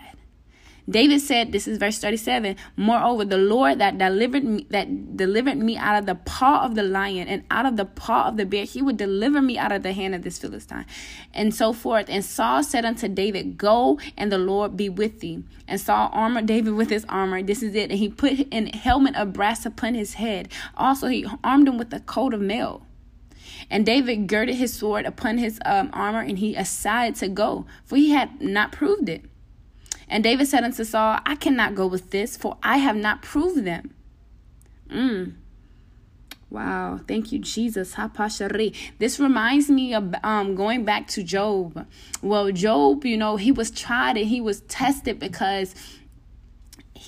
David 0.88 1.20
said, 1.20 1.52
this 1.52 1.68
is 1.68 1.80
verse 1.80 1.98
37, 1.98 2.56
moreover, 2.78 3.26
the 3.26 3.40
Lord 3.40 3.80
that 3.80 3.98
delivered 3.98 4.44
me, 4.44 4.68
that 4.70 5.18
delivered 5.18 5.58
me 5.58 5.78
out 5.78 5.98
of 5.98 6.06
the 6.06 6.14
paw 6.14 6.64
of 6.64 6.76
the 6.76 6.84
lion 6.84 7.28
and 7.28 7.44
out 7.50 7.66
of 7.66 7.76
the 7.76 7.86
paw 7.86 8.28
of 8.28 8.38
the 8.38 8.46
bear, 8.46 8.66
he 8.66 8.84
would 8.84 8.98
deliver 8.98 9.42
me 9.42 9.58
out 9.58 9.72
of 9.72 9.82
the 9.82 9.94
hand 9.94 10.14
of 10.14 10.22
this 10.22 10.38
Philistine. 10.38 10.86
And 11.34 11.56
so 11.56 11.74
forth. 11.74 12.06
And 12.08 12.24
Saul 12.24 12.64
said 12.64 12.86
unto 12.86 13.08
David, 13.08 13.58
Go 13.58 14.00
and 14.16 14.32
the 14.32 14.38
Lord 14.38 14.78
be 14.78 14.90
with 14.90 15.22
thee. 15.22 15.44
And 15.68 15.82
Saul 15.82 16.10
armored 16.14 16.46
David 16.46 16.76
with 16.76 16.92
his 16.92 17.06
armor. 17.10 17.42
This 17.42 17.64
is 17.64 17.74
it. 17.74 17.90
And 17.90 18.00
he 18.00 18.10
put 18.10 18.48
an 18.54 18.68
helmet 18.68 19.16
of 19.16 19.34
brass 19.34 19.66
upon 19.66 19.96
his 19.96 20.16
head. 20.16 20.50
Also, 20.78 21.08
he 21.08 21.26
armed 21.44 21.68
him 21.68 21.80
with 21.80 21.92
a 21.94 22.00
coat 22.02 22.34
of 22.34 22.42
mail. 22.42 22.86
And 23.72 23.86
David 23.86 24.28
girded 24.28 24.56
his 24.56 24.74
sword 24.74 25.06
upon 25.06 25.40
his 25.40 25.60
um, 25.66 25.90
armor, 25.94 26.22
and 26.22 26.38
he 26.38 26.56
aside 26.56 27.16
to 27.16 27.28
go, 27.28 27.66
for 27.84 27.96
he 27.96 28.12
had 28.12 28.42
not 28.42 28.72
proved 28.72 29.10
it. 29.10 29.26
And 30.08 30.24
David 30.24 30.48
said 30.48 30.64
unto 30.64 30.84
Saul, 30.84 31.20
I 31.26 31.36
cannot 31.36 31.76
go 31.76 31.88
with 31.88 32.12
this, 32.12 32.38
for 32.38 32.58
I 32.62 32.78
have 32.78 32.96
not 32.96 33.22
proved 33.22 33.64
them. 33.64 33.94
Mm. 34.90 35.34
Wow, 36.50 37.00
thank 37.08 37.32
you, 37.32 37.40
Jesus. 37.40 37.96
This 39.00 39.20
reminds 39.20 39.70
me 39.70 39.94
of 39.94 40.16
um, 40.24 40.56
going 40.56 40.86
back 40.86 41.08
to 41.10 41.24
Job. 41.24 41.86
Well, 42.22 42.52
Job, 42.52 43.04
you 43.04 43.18
know, 43.18 43.36
he 43.36 43.52
was 43.52 43.72
tried 43.72 44.16
and 44.16 44.28
he 44.28 44.40
was 44.40 44.62
tested 44.62 45.20
because 45.20 45.76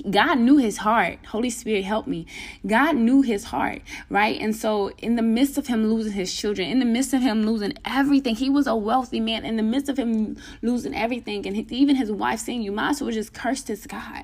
God 0.10 0.40
knew 0.40 0.58
his 0.58 0.78
heart. 0.78 1.20
Holy 1.28 1.50
Spirit, 1.50 1.84
help 1.84 2.08
me. 2.08 2.26
God 2.66 2.96
knew 2.96 3.22
his 3.22 3.46
heart, 3.46 3.82
right? 4.10 4.40
And 4.40 4.56
so, 4.56 4.90
in 4.98 5.16
the 5.16 5.22
midst 5.22 5.58
of 5.58 5.68
him 5.68 5.88
losing 5.88 6.14
his 6.14 6.34
children, 6.34 6.70
in 6.70 6.80
the 6.80 6.86
midst 6.86 7.14
of 7.14 7.22
him 7.22 7.44
losing 7.44 7.74
everything, 7.86 8.36
he 8.36 8.50
was 8.50 8.68
a 8.68 8.76
wealthy 8.76 9.20
man. 9.20 9.46
In 9.46 9.58
the 9.58 9.64
midst 9.64 9.90
of 9.90 9.98
him 9.98 10.38
losing 10.62 10.96
everything, 10.96 11.46
and 11.46 11.72
even 11.72 11.96
his 11.96 12.12
wife 12.12 12.40
saying, 12.40 12.62
You 12.62 12.72
might 12.72 12.92
as 12.92 13.02
well 13.02 13.12
just 13.12 13.34
curse 13.34 13.62
this 13.62 13.86
God. 13.86 14.24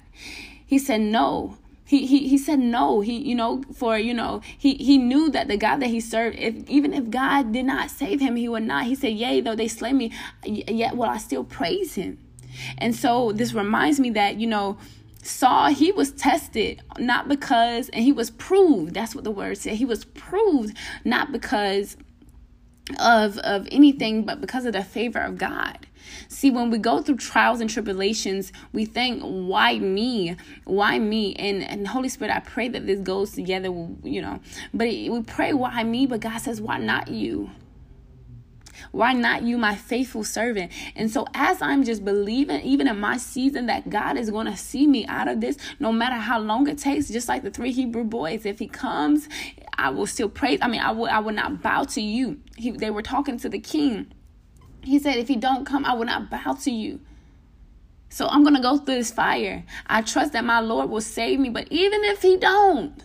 He 0.65 0.77
said, 0.77 1.01
No. 1.01 1.57
He, 1.85 2.05
he 2.05 2.29
he 2.29 2.37
said 2.37 2.59
no 2.59 3.01
he 3.01 3.17
you 3.17 3.35
know 3.35 3.61
for 3.75 3.99
you 3.99 4.13
know 4.13 4.41
he 4.57 4.75
he 4.75 4.97
knew 4.97 5.29
that 5.29 5.49
the 5.49 5.57
god 5.57 5.81
that 5.81 5.89
he 5.89 5.99
served 5.99 6.39
if 6.39 6.67
even 6.69 6.93
if 6.93 7.09
god 7.09 7.51
did 7.51 7.65
not 7.65 7.91
save 7.91 8.21
him 8.21 8.37
he 8.37 8.47
would 8.47 8.63
not 8.63 8.85
he 8.85 8.95
said 8.95 9.09
yea 9.09 9.41
though 9.41 9.53
they 9.53 9.67
slay 9.67 9.91
me 9.91 10.09
yet 10.45 10.95
will 10.95 11.09
i 11.09 11.17
still 11.17 11.43
praise 11.43 11.95
him 11.95 12.17
and 12.77 12.95
so 12.95 13.33
this 13.33 13.53
reminds 13.53 13.99
me 13.99 14.09
that 14.11 14.37
you 14.37 14.47
know 14.47 14.77
Saul, 15.23 15.69
he 15.69 15.91
was 15.91 16.11
tested 16.11 16.81
not 16.99 17.27
because, 17.27 17.89
and 17.89 18.03
he 18.03 18.11
was 18.11 18.29
proved. 18.29 18.93
That's 18.93 19.15
what 19.15 19.23
the 19.23 19.31
word 19.31 19.57
said. 19.57 19.73
He 19.77 19.85
was 19.85 20.05
proved 20.05 20.77
not 21.03 21.31
because 21.31 21.97
of 22.99 23.37
of 23.39 23.67
anything, 23.71 24.25
but 24.25 24.41
because 24.41 24.65
of 24.65 24.73
the 24.73 24.83
favor 24.83 25.19
of 25.19 25.37
God. 25.37 25.87
See, 26.27 26.51
when 26.51 26.69
we 26.69 26.77
go 26.77 27.01
through 27.01 27.15
trials 27.17 27.61
and 27.61 27.69
tribulations, 27.69 28.51
we 28.73 28.83
think, 28.83 29.21
why 29.21 29.79
me? 29.79 30.35
Why 30.65 30.99
me? 30.99 31.33
And, 31.35 31.63
and 31.63 31.87
Holy 31.87 32.09
Spirit, 32.09 32.35
I 32.35 32.39
pray 32.39 32.67
that 32.67 32.85
this 32.85 32.99
goes 32.99 33.31
together, 33.31 33.67
you 34.03 34.21
know. 34.21 34.41
But 34.73 34.87
we 34.87 35.21
pray, 35.21 35.53
why 35.53 35.83
me? 35.83 36.05
But 36.05 36.19
God 36.19 36.39
says, 36.39 36.59
why 36.59 36.77
not 36.77 37.07
you? 37.07 37.49
Why 38.91 39.13
not 39.13 39.43
you, 39.43 39.57
my 39.57 39.75
faithful 39.75 40.23
servant? 40.23 40.71
And 40.95 41.09
so, 41.11 41.25
as 41.33 41.61
I'm 41.61 41.83
just 41.83 42.03
believing, 42.03 42.61
even 42.61 42.87
in 42.87 42.99
my 42.99 43.17
season, 43.17 43.67
that 43.67 43.89
God 43.89 44.17
is 44.17 44.29
going 44.29 44.47
to 44.47 44.57
see 44.57 44.87
me 44.87 45.05
out 45.07 45.27
of 45.27 45.41
this, 45.41 45.57
no 45.79 45.91
matter 45.91 46.15
how 46.15 46.39
long 46.39 46.67
it 46.67 46.77
takes, 46.77 47.07
just 47.07 47.27
like 47.27 47.43
the 47.43 47.51
three 47.51 47.71
Hebrew 47.71 48.03
boys, 48.03 48.45
if 48.45 48.59
He 48.59 48.67
comes, 48.67 49.29
I 49.77 49.89
will 49.89 50.07
still 50.07 50.29
praise. 50.29 50.59
I 50.61 50.67
mean, 50.67 50.81
I 50.81 50.91
will, 50.91 51.07
I 51.07 51.19
will 51.19 51.33
not 51.33 51.61
bow 51.61 51.83
to 51.83 52.01
you. 52.01 52.39
He, 52.57 52.71
they 52.71 52.89
were 52.89 53.01
talking 53.01 53.37
to 53.39 53.49
the 53.49 53.59
king. 53.59 54.11
He 54.83 54.99
said, 54.99 55.17
If 55.17 55.27
He 55.27 55.35
don't 55.35 55.65
come, 55.65 55.85
I 55.85 55.93
will 55.93 56.05
not 56.05 56.29
bow 56.29 56.53
to 56.63 56.71
you. 56.71 56.99
So 58.09 58.27
I'm 58.27 58.43
going 58.43 58.55
to 58.55 58.61
go 58.61 58.77
through 58.77 58.95
this 58.95 59.11
fire. 59.11 59.63
I 59.87 60.03
trust 60.03 60.33
that 60.33 60.45
my 60.45 60.59
Lord 60.59 60.89
will 60.89 61.01
save 61.01 61.39
me, 61.39 61.49
but 61.49 61.67
even 61.71 62.03
if 62.03 62.21
He 62.21 62.37
don't, 62.37 63.01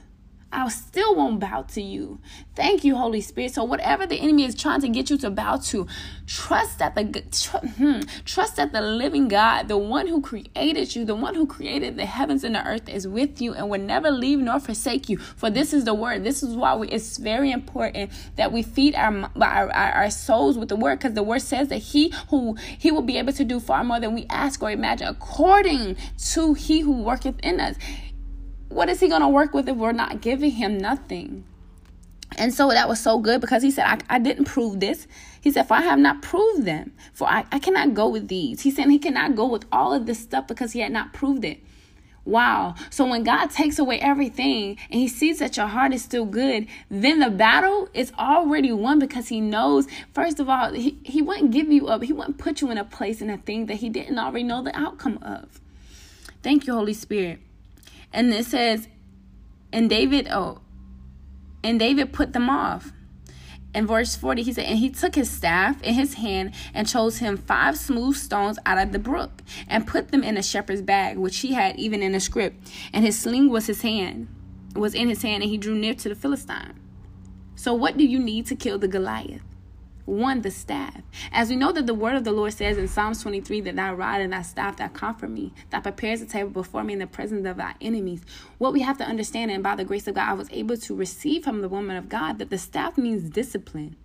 I 0.51 0.69
still 0.71 1.15
won't 1.15 1.41
bow 1.41 1.63
to 1.75 1.83
you. 1.83 2.21
Thank 2.55 2.83
you, 2.83 2.97
Holy 2.97 3.21
Spirit. 3.21 3.53
So 3.53 3.65
whatever 3.65 4.07
the 4.07 4.17
enemy 4.17 4.45
is 4.45 4.55
trying 4.55 4.81
to 4.81 4.89
get 4.89 5.11
you 5.11 5.19
to 5.19 5.31
bow 5.31 5.57
to, 5.57 5.87
trust 6.27 6.79
that 6.79 6.95
the 6.95 7.23
tr- 7.31 7.67
hmm, 7.67 8.01
trust 8.25 8.57
that 8.57 8.73
the 8.73 8.81
living 8.81 9.29
God, 9.29 9.69
the 9.69 9.77
one 9.77 10.07
who 10.07 10.23
created 10.23 10.97
you, 10.97 11.05
the 11.05 11.15
one 11.15 11.35
who 11.35 11.47
created 11.47 11.97
the 11.97 12.07
heavens 12.07 12.45
and 12.45 12.55
the 12.55 12.67
earth, 12.67 12.89
is 12.89 13.07
with 13.07 13.43
you 13.43 13.53
and 13.53 13.69
will 13.69 13.81
never 13.81 14.11
leave 14.11 14.39
nor 14.39 14.59
forsake 14.59 15.11
you. 15.11 15.19
For 15.19 15.51
this 15.51 15.75
is 15.75 15.85
the 15.85 15.95
word. 15.95 16.25
This 16.25 16.43
is 16.43 16.57
why 16.57 16.75
we, 16.75 16.89
it's 16.89 17.19
very 17.19 17.53
important 17.53 18.11
that 18.37 18.51
we 18.51 18.63
feed 18.63 18.95
our 18.95 19.31
our, 19.37 19.71
our 19.71 20.11
souls 20.11 20.57
with 20.57 20.71
the 20.71 20.77
word, 20.77 20.99
because 20.99 21.13
the 21.13 21.23
word 21.23 21.43
says 21.43 21.69
that 21.69 21.79
He 21.79 22.15
who 22.31 22.57
He 22.79 22.91
will 22.91 23.03
be 23.03 23.19
able 23.19 23.35
to 23.35 23.45
do 23.45 23.61
far 23.61 23.85
more 23.85 24.01
than 24.01 24.15
we 24.15 24.25
ask 24.31 24.63
or 24.63 24.71
imagine, 24.71 25.09
according 25.09 25.97
to 26.33 26.55
He 26.55 26.81
who 26.81 27.03
worketh 27.03 27.39
in 27.41 27.61
us 27.61 27.77
what 28.68 28.88
is 28.88 29.00
he 29.00 29.09
going 29.09 29.22
to 29.22 29.28
work 29.28 29.54
with 29.54 29.68
if 29.68 29.76
we're 29.76 29.92
not 29.92 30.20
giving 30.20 30.50
him 30.52 30.78
nothing? 30.78 31.44
And 32.37 32.52
so 32.52 32.68
that 32.68 32.88
was 32.88 33.00
so 33.00 33.18
good 33.18 33.40
because 33.40 33.62
he 33.62 33.70
said, 33.70 33.87
I, 33.87 34.16
I 34.16 34.18
didn't 34.18 34.44
prove 34.44 34.81
this. 34.81 35.07
He 35.40 35.50
said, 35.50 35.66
For 35.66 35.74
I 35.74 35.83
have 35.83 35.98
not 35.98 36.20
proved 36.20 36.64
them, 36.64 36.92
for 37.14 37.26
I, 37.28 37.46
I 37.50 37.59
cannot 37.59 37.94
go 37.94 38.09
with 38.09 38.28
these. 38.28 38.61
He 38.61 38.70
said 38.70 38.90
he 38.90 38.98
cannot 38.98 39.35
go 39.35 39.46
with 39.46 39.64
all 39.72 39.92
of 39.92 40.07
this 40.07 40.18
stuff 40.18 40.46
because 40.46 40.72
he 40.72 40.81
had 40.81 40.92
not 40.92 41.12
proved 41.12 41.44
it. 41.44 41.61
Wow. 42.24 42.74
So 42.90 43.07
when 43.07 43.24
God 43.24 43.46
takes 43.46 43.78
away 43.78 43.98
everything 44.00 44.76
and 44.90 45.00
he 45.00 45.09
sees 45.09 45.38
that 45.38 45.57
your 45.57 45.66
heart 45.66 45.94
is 45.94 46.04
still 46.04 46.26
good, 46.26 46.66
then 46.90 47.20
the 47.20 47.31
battle 47.31 47.88
is 47.94 48.12
already 48.18 48.70
won 48.70 48.98
because 48.98 49.28
he 49.28 49.40
knows, 49.40 49.87
first 50.12 50.38
of 50.38 50.46
all, 50.46 50.74
he, 50.74 50.98
he 51.04 51.22
wouldn't 51.22 51.52
give 51.52 51.72
you 51.72 51.88
up. 51.88 52.02
He 52.02 52.12
wouldn't 52.12 52.37
put 52.37 52.61
you 52.61 52.70
in 52.70 52.76
a 52.76 52.85
place 52.85 53.22
in 53.22 53.31
a 53.31 53.38
thing 53.38 53.64
that 53.66 53.76
he 53.76 53.88
didn't 53.88 54.18
already 54.18 54.44
know 54.44 54.62
the 54.62 54.78
outcome 54.78 55.18
of. 55.22 55.61
Thank 56.42 56.66
you, 56.66 56.74
Holy 56.74 56.92
Spirit. 56.92 57.40
And 58.12 58.33
it 58.33 58.47
says, 58.47 58.88
and 59.73 59.90
David, 59.90 60.29
oh, 60.31 60.61
and 61.62 61.79
David 61.79 62.12
put 62.12 62.33
them 62.33 62.49
off. 62.49 62.92
In 63.75 63.87
verse 63.87 64.16
40, 64.16 64.42
he 64.42 64.53
said, 64.53 64.64
And 64.64 64.79
he 64.79 64.88
took 64.88 65.14
his 65.14 65.31
staff 65.31 65.83
in 65.83 65.94
his 65.94 66.14
hand 66.14 66.55
and 66.73 66.88
chose 66.88 67.18
him 67.18 67.37
five 67.37 67.77
smooth 67.77 68.16
stones 68.16 68.59
out 68.64 68.79
of 68.79 68.92
the 68.92 68.99
brook 68.99 69.42
and 69.68 69.87
put 69.87 70.09
them 70.09 70.25
in 70.25 70.38
a 70.38 70.42
shepherd's 70.42 70.81
bag, 70.81 71.18
which 71.18 71.38
he 71.40 71.53
had 71.53 71.79
even 71.79 72.03
in 72.03 72.14
a 72.14 72.21
scrip. 72.21 72.55
And 72.92 73.05
his 73.05 73.18
sling 73.18 73.51
was 73.51 73.66
his 73.66 73.83
hand, 73.83 74.29
was 74.75 74.94
in 74.94 75.09
his 75.09 75.23
hand, 75.23 75.42
and 75.42 75.51
he 75.51 75.59
drew 75.59 75.75
near 75.75 75.94
to 75.94 76.09
the 76.09 76.14
Philistine. 76.14 76.81
So, 77.57 77.75
what 77.75 77.99
do 77.99 78.05
you 78.05 78.18
need 78.18 78.47
to 78.47 78.57
kill 78.57 78.79
the 78.79 78.88
Goliath? 78.88 79.42
One 80.09 80.40
the 80.40 80.51
staff. 80.51 81.03
As 81.31 81.51
we 81.51 81.57
know 81.57 81.71
that 81.73 81.87
the 81.87 81.94
word 81.94 82.16
of 82.16 82.25
the 82.25 82.33
Lord 82.33 82.53
says 82.53 82.79
in 82.79 82.88
Psalms 82.88 83.23
23 83.23 83.61
that 83.62 83.77
thy 83.77 83.92
rod 83.92 84.21
and 84.21 84.33
thy 84.33 84.42
staff 84.42 84.79
that 84.79 84.94
comfort 84.94 85.31
me, 85.31 85.53
that 85.71 85.83
prepares 85.83 86.23
a 86.23 86.27
table 86.27 86.51
before 86.51 86.83
me 86.83 86.94
in 86.94 86.99
the 86.99 87.07
presence 87.07 87.47
of 87.47 87.61
our 87.61 87.75
enemies. 87.81 88.23
What 88.57 88.73
we 88.73 88.81
have 88.81 88.99
to 88.99 89.05
understand, 89.05 89.51
and 89.51 89.62
by 89.62 89.77
the 89.77 89.85
grace 89.85 90.07
of 90.09 90.14
God, 90.14 90.31
I 90.31 90.33
was 90.33 90.49
able 90.51 90.77
to 90.79 90.94
receive 90.94 91.44
from 91.44 91.61
the 91.61 91.68
woman 91.68 91.97
of 91.97 92.09
God 92.09 92.38
that 92.38 92.51
the 92.51 92.59
staff 92.59 92.97
means 92.97 93.31
discipline. 93.31 93.97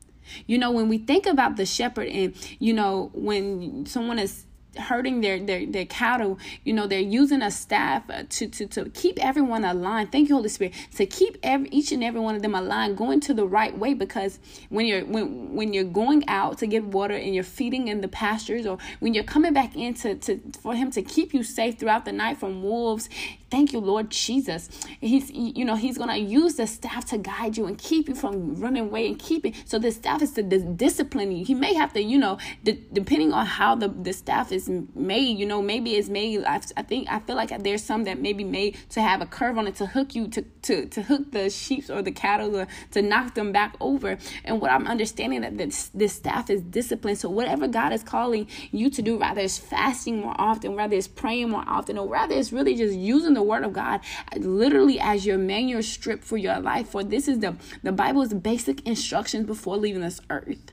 You 0.45 0.57
know, 0.57 0.71
when 0.71 0.89
we 0.89 0.97
think 0.97 1.25
about 1.25 1.55
the 1.55 1.65
shepherd, 1.65 2.07
and 2.07 2.35
you 2.59 2.73
know, 2.73 3.09
when 3.13 3.85
someone 3.85 4.19
is 4.19 4.45
hurting 4.77 5.21
their, 5.21 5.39
their 5.39 5.65
their 5.65 5.85
cattle 5.85 6.39
you 6.63 6.73
know 6.73 6.87
they're 6.87 6.99
using 6.99 7.41
a 7.41 7.51
staff 7.51 8.09
uh, 8.09 8.23
to 8.29 8.47
to 8.47 8.65
to 8.67 8.89
keep 8.89 9.23
everyone 9.23 9.63
aligned. 9.63 10.11
Thank 10.11 10.29
you 10.29 10.35
holy 10.35 10.49
spirit 10.49 10.73
to 10.95 11.05
keep 11.05 11.37
every 11.43 11.69
each 11.69 11.91
and 11.91 12.03
every 12.03 12.19
one 12.19 12.35
of 12.35 12.41
them 12.41 12.55
aligned 12.55 12.97
going 12.97 13.19
to 13.21 13.33
the 13.33 13.45
right 13.45 13.77
way 13.77 13.93
because 13.93 14.39
when 14.69 14.85
you're 14.85 15.05
when 15.05 15.53
when 15.53 15.73
you're 15.73 15.83
going 15.83 16.27
out 16.27 16.57
to 16.59 16.67
get 16.67 16.83
water 16.83 17.15
and 17.15 17.35
you're 17.35 17.43
feeding 17.43 17.87
in 17.87 18.01
the 18.01 18.07
pastures 18.07 18.65
or 18.65 18.77
when 18.99 19.13
you're 19.13 19.23
coming 19.23 19.53
back 19.53 19.75
in 19.75 19.93
to, 19.93 20.15
to 20.15 20.39
for 20.61 20.75
him 20.75 20.91
to 20.91 21.01
keep 21.01 21.33
you 21.33 21.43
safe 21.43 21.77
throughout 21.77 22.05
the 22.05 22.11
night 22.11 22.37
from 22.37 22.63
wolves 22.63 23.09
Thank 23.53 23.71
you, 23.71 23.81
Lord 23.81 24.09
Jesus. 24.09 24.67
He's, 24.99 25.29
you 25.29 25.63
know, 25.63 25.75
He's 25.75 25.99
gonna 25.99 26.17
use 26.17 26.55
the 26.55 26.65
staff 26.65 27.05
to 27.11 27.19
guide 27.19 27.55
you 27.55 27.67
and 27.67 27.77
keep 27.77 28.09
you 28.09 28.15
from 28.15 28.55
running 28.55 28.85
away 28.85 29.05
and 29.05 29.19
keeping. 29.19 29.53
So 29.65 29.77
the 29.77 29.91
staff 29.91 30.23
is 30.23 30.31
to 30.31 30.41
discipline 30.41 31.31
you. 31.31 31.45
He 31.45 31.53
may 31.53 31.75
have 31.75 31.93
to, 31.93 32.01
you 32.01 32.17
know, 32.17 32.39
depending 32.63 33.31
on 33.31 33.45
how 33.45 33.75
the 33.75 33.89
the 33.89 34.11
staff 34.11 34.51
is 34.51 34.67
made. 34.95 35.37
You 35.37 35.45
know, 35.45 35.61
maybe 35.61 35.93
it's 35.93 36.09
made. 36.09 36.43
I, 36.45 36.61
I 36.75 36.81
think 36.81 37.07
I 37.11 37.19
feel 37.19 37.35
like 37.35 37.55
there's 37.61 37.83
some 37.83 38.05
that 38.05 38.19
may 38.19 38.33
be 38.33 38.43
made 38.43 38.75
to 38.89 39.03
have 39.03 39.21
a 39.21 39.27
curve 39.27 39.59
on 39.59 39.67
it 39.67 39.75
to 39.75 39.85
hook 39.85 40.15
you 40.15 40.29
to 40.29 40.41
to 40.63 40.87
to 40.87 41.03
hook 41.03 41.31
the 41.31 41.51
sheep 41.51 41.91
or 41.91 42.01
the 42.01 42.11
cattle 42.11 42.57
or 42.57 42.67
to 42.93 43.03
knock 43.03 43.35
them 43.35 43.51
back 43.51 43.75
over. 43.79 44.17
And 44.45 44.61
what 44.61 44.71
I'm 44.71 44.87
understanding 44.87 45.41
that 45.41 45.59
this 45.59 45.91
this 45.93 46.13
staff 46.13 46.49
is 46.49 46.63
discipline. 46.63 47.17
So 47.17 47.29
whatever 47.29 47.67
God 47.67 47.93
is 47.93 48.01
calling 48.01 48.47
you 48.71 48.89
to 48.89 49.03
do, 49.03 49.19
rather 49.19 49.41
it's 49.41 49.59
fasting 49.59 50.21
more 50.21 50.33
often, 50.39 50.75
rather 50.75 50.95
it's 50.95 51.07
praying 51.07 51.51
more 51.51 51.65
often, 51.67 51.99
or 51.99 52.07
rather 52.07 52.33
it's 52.33 52.51
really 52.51 52.73
just 52.75 52.95
using 52.95 53.35
the 53.35 53.42
word 53.43 53.63
of 53.63 53.73
God 53.73 54.01
literally 54.37 54.99
as 54.99 55.25
your 55.25 55.37
manual 55.37 55.83
strip 55.83 56.23
for 56.23 56.37
your 56.37 56.59
life. 56.59 56.89
For 56.89 57.03
this 57.03 57.27
is 57.27 57.39
the 57.39 57.55
the 57.81 57.91
Bible's 57.91 58.33
basic 58.33 58.85
instructions 58.87 59.45
before 59.45 59.77
leaving 59.77 60.01
this 60.01 60.21
earth. 60.29 60.71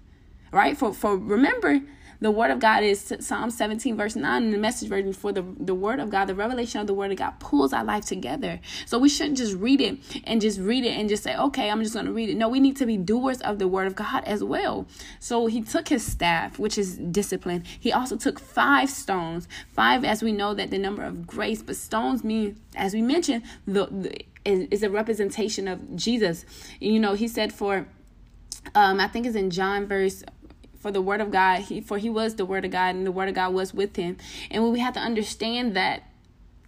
Right? 0.53 0.77
For 0.77 0.93
for 0.93 1.17
remember 1.17 1.81
The 2.21 2.31
word 2.31 2.51
of 2.51 2.59
God 2.59 2.83
is 2.83 3.15
Psalm 3.21 3.51
17, 3.51 3.97
verse 3.97 4.15
9 4.15 4.43
in 4.43 4.51
the 4.51 4.59
message 4.59 4.91
version 4.91 5.15
for 5.15 5.33
the, 5.33 5.43
the 5.59 5.75
word 5.75 6.01
of 6.01 6.11
God, 6.11 6.27
the 6.27 6.35
revelation 6.35 6.81
of 6.81 6.87
the 6.87 6.93
word 6.93 7.11
of 7.11 7.17
God 7.17 7.41
pulls 7.41 7.73
our 7.73 7.83
life 7.83 8.05
together. 8.05 8.61
So 8.85 8.99
we 8.99 9.09
shouldn't 9.09 9.39
just 9.39 9.57
read 9.57 9.81
it 9.81 9.99
and 10.25 10.41
just 10.41 10.61
read 10.61 10.85
it 10.85 10.99
and 10.99 11.09
just 11.09 11.23
say, 11.23 11.35
okay, 11.35 11.71
I'm 11.71 11.83
just 11.83 11.95
going 11.95 12.07
to 12.07 12.13
read 12.13 12.29
it. 12.29 12.37
No, 12.37 12.49
we 12.49 12.61
need 12.61 12.77
to 12.77 12.87
be 12.87 12.99
doers 12.99 13.41
of 13.41 13.59
the 13.59 13.67
word 13.67 13.87
of 13.87 13.95
God 13.95 14.25
as 14.25 14.45
well. 14.45 14.87
So 15.19 15.47
he 15.47 15.63
took 15.63 15.89
his 15.89 16.05
staff, 16.05 16.59
which 16.59 16.77
is 16.77 16.99
discipline. 16.99 17.65
He 17.79 17.91
also 17.91 18.17
took 18.17 18.39
five 18.39 18.91
stones. 18.91 19.49
Five, 19.73 20.05
as 20.05 20.23
we 20.23 20.33
know 20.33 20.53
that 20.53 20.71
the 20.71 20.79
number 20.79 21.03
of 21.03 21.27
grace, 21.27 21.63
but 21.63 21.77
stones 21.77 22.23
mean, 22.23 22.61
as 22.77 22.93
we 22.93 23.01
mentioned, 23.01 23.45
the, 23.67 23.87
the 23.87 24.25
is, 24.45 24.83
a 24.83 24.91
representation 24.91 25.69
of 25.69 25.97
Jesus. 25.97 26.45
You 26.81 26.99
know, 27.01 27.15
he 27.15 27.29
said 27.29 27.53
for 27.53 27.87
um, 28.75 29.01
I 29.01 29.09
think 29.09 29.27
it's 29.27 29.37
in 29.37 29.51
John 29.51 29.87
verse 29.87 30.23
for 30.81 30.91
the 30.91 31.03
word 31.03 31.21
of 31.21 31.31
God, 31.31 31.61
he 31.61 31.81
for 31.81 31.99
he 31.99 32.11
was 32.11 32.35
the 32.35 32.45
word 32.45 32.65
of 32.65 32.73
God 32.73 32.95
and 32.95 33.07
the 33.07 33.13
word 33.13 33.29
of 33.29 33.35
God 33.35 33.53
was 33.55 33.73
with 33.73 33.97
him. 33.97 34.17
And 34.51 34.73
we 34.73 34.81
have 34.81 34.95
to 34.95 35.01
understand 35.01 35.77
that 35.77 36.05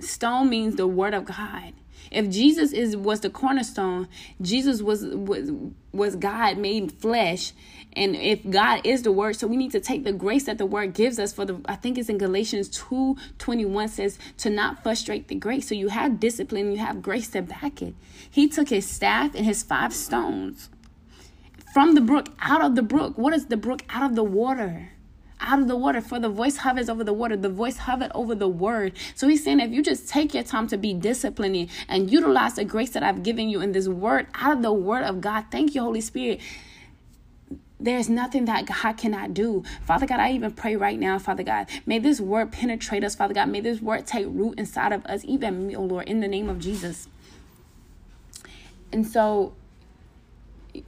stone 0.00 0.48
means 0.48 0.76
the 0.76 0.86
word 0.86 1.14
of 1.14 1.24
God. 1.24 1.72
If 2.10 2.28
Jesus 2.28 2.72
is 2.72 2.94
was 2.94 3.20
the 3.20 3.30
cornerstone, 3.30 4.06
Jesus 4.40 4.82
was 4.82 5.04
was 5.04 5.50
was 5.92 6.16
God 6.16 6.58
made 6.58 6.92
flesh. 6.92 7.52
And 7.94 8.16
if 8.16 8.48
God 8.48 8.86
is 8.86 9.02
the 9.02 9.12
word, 9.12 9.36
so 9.36 9.46
we 9.46 9.56
need 9.56 9.72
to 9.72 9.80
take 9.80 10.04
the 10.04 10.12
grace 10.12 10.44
that 10.44 10.56
the 10.56 10.64
word 10.66 10.94
gives 10.94 11.18
us 11.18 11.32
for 11.32 11.44
the 11.44 11.60
I 11.64 11.76
think 11.76 11.96
it's 11.96 12.08
in 12.08 12.18
Galatians 12.18 12.68
2 12.68 13.16
21 13.38 13.88
says 13.88 14.18
to 14.38 14.50
not 14.50 14.82
frustrate 14.82 15.28
the 15.28 15.34
grace. 15.36 15.68
So 15.68 15.74
you 15.74 15.88
have 15.88 16.20
discipline, 16.20 16.72
you 16.72 16.78
have 16.78 17.00
grace 17.00 17.28
to 17.30 17.40
back 17.42 17.80
it. 17.80 17.94
He 18.30 18.48
took 18.48 18.68
his 18.68 18.86
staff 18.86 19.34
and 19.34 19.46
his 19.46 19.62
five 19.62 19.94
stones 19.94 20.68
from 21.72 21.94
the 21.94 22.00
brook, 22.00 22.28
out 22.40 22.62
of 22.62 22.74
the 22.74 22.82
brook. 22.82 23.16
What 23.16 23.32
is 23.32 23.46
the 23.46 23.56
brook? 23.56 23.82
Out 23.88 24.10
of 24.10 24.14
the 24.14 24.24
water. 24.24 24.90
Out 25.40 25.58
of 25.58 25.68
the 25.68 25.76
water, 25.76 26.00
for 26.00 26.20
the 26.20 26.28
voice 26.28 26.58
hovers 26.58 26.88
over 26.88 27.02
the 27.02 27.12
water, 27.12 27.36
the 27.36 27.48
voice 27.48 27.78
hovered 27.78 28.12
over 28.14 28.34
the 28.34 28.46
word. 28.46 28.92
So 29.16 29.26
he's 29.26 29.42
saying, 29.42 29.58
if 29.58 29.72
you 29.72 29.82
just 29.82 30.08
take 30.08 30.34
your 30.34 30.44
time 30.44 30.68
to 30.68 30.76
be 30.76 30.94
disciplined 30.94 31.68
and 31.88 32.12
utilize 32.12 32.54
the 32.54 32.64
grace 32.64 32.90
that 32.90 33.02
I've 33.02 33.22
given 33.22 33.48
you 33.48 33.60
in 33.60 33.72
this 33.72 33.88
word, 33.88 34.28
out 34.34 34.52
of 34.52 34.62
the 34.62 34.72
word 34.72 35.02
of 35.02 35.20
God, 35.20 35.46
thank 35.50 35.74
you, 35.74 35.80
Holy 35.80 36.00
Spirit 36.00 36.40
there's 37.80 38.08
nothing 38.08 38.44
that 38.44 38.64
God 38.66 38.96
cannot 38.96 39.34
do. 39.34 39.64
Father 39.82 40.06
God, 40.06 40.20
I 40.20 40.30
even 40.32 40.52
pray 40.52 40.76
right 40.76 40.96
now, 40.96 41.18
Father 41.18 41.42
God, 41.42 41.66
may 41.84 41.98
this 41.98 42.20
word 42.20 42.52
penetrate 42.52 43.02
us, 43.02 43.16
Father 43.16 43.34
God. 43.34 43.48
May 43.48 43.60
this 43.60 43.80
word 43.80 44.06
take 44.06 44.26
root 44.28 44.56
inside 44.56 44.92
of 44.92 45.04
us, 45.06 45.22
even 45.24 45.66
me, 45.66 45.74
oh 45.74 45.82
Lord, 45.82 46.08
in 46.08 46.20
the 46.20 46.28
name 46.28 46.48
of 46.48 46.60
Jesus. 46.60 47.08
And 48.92 49.04
so 49.04 49.54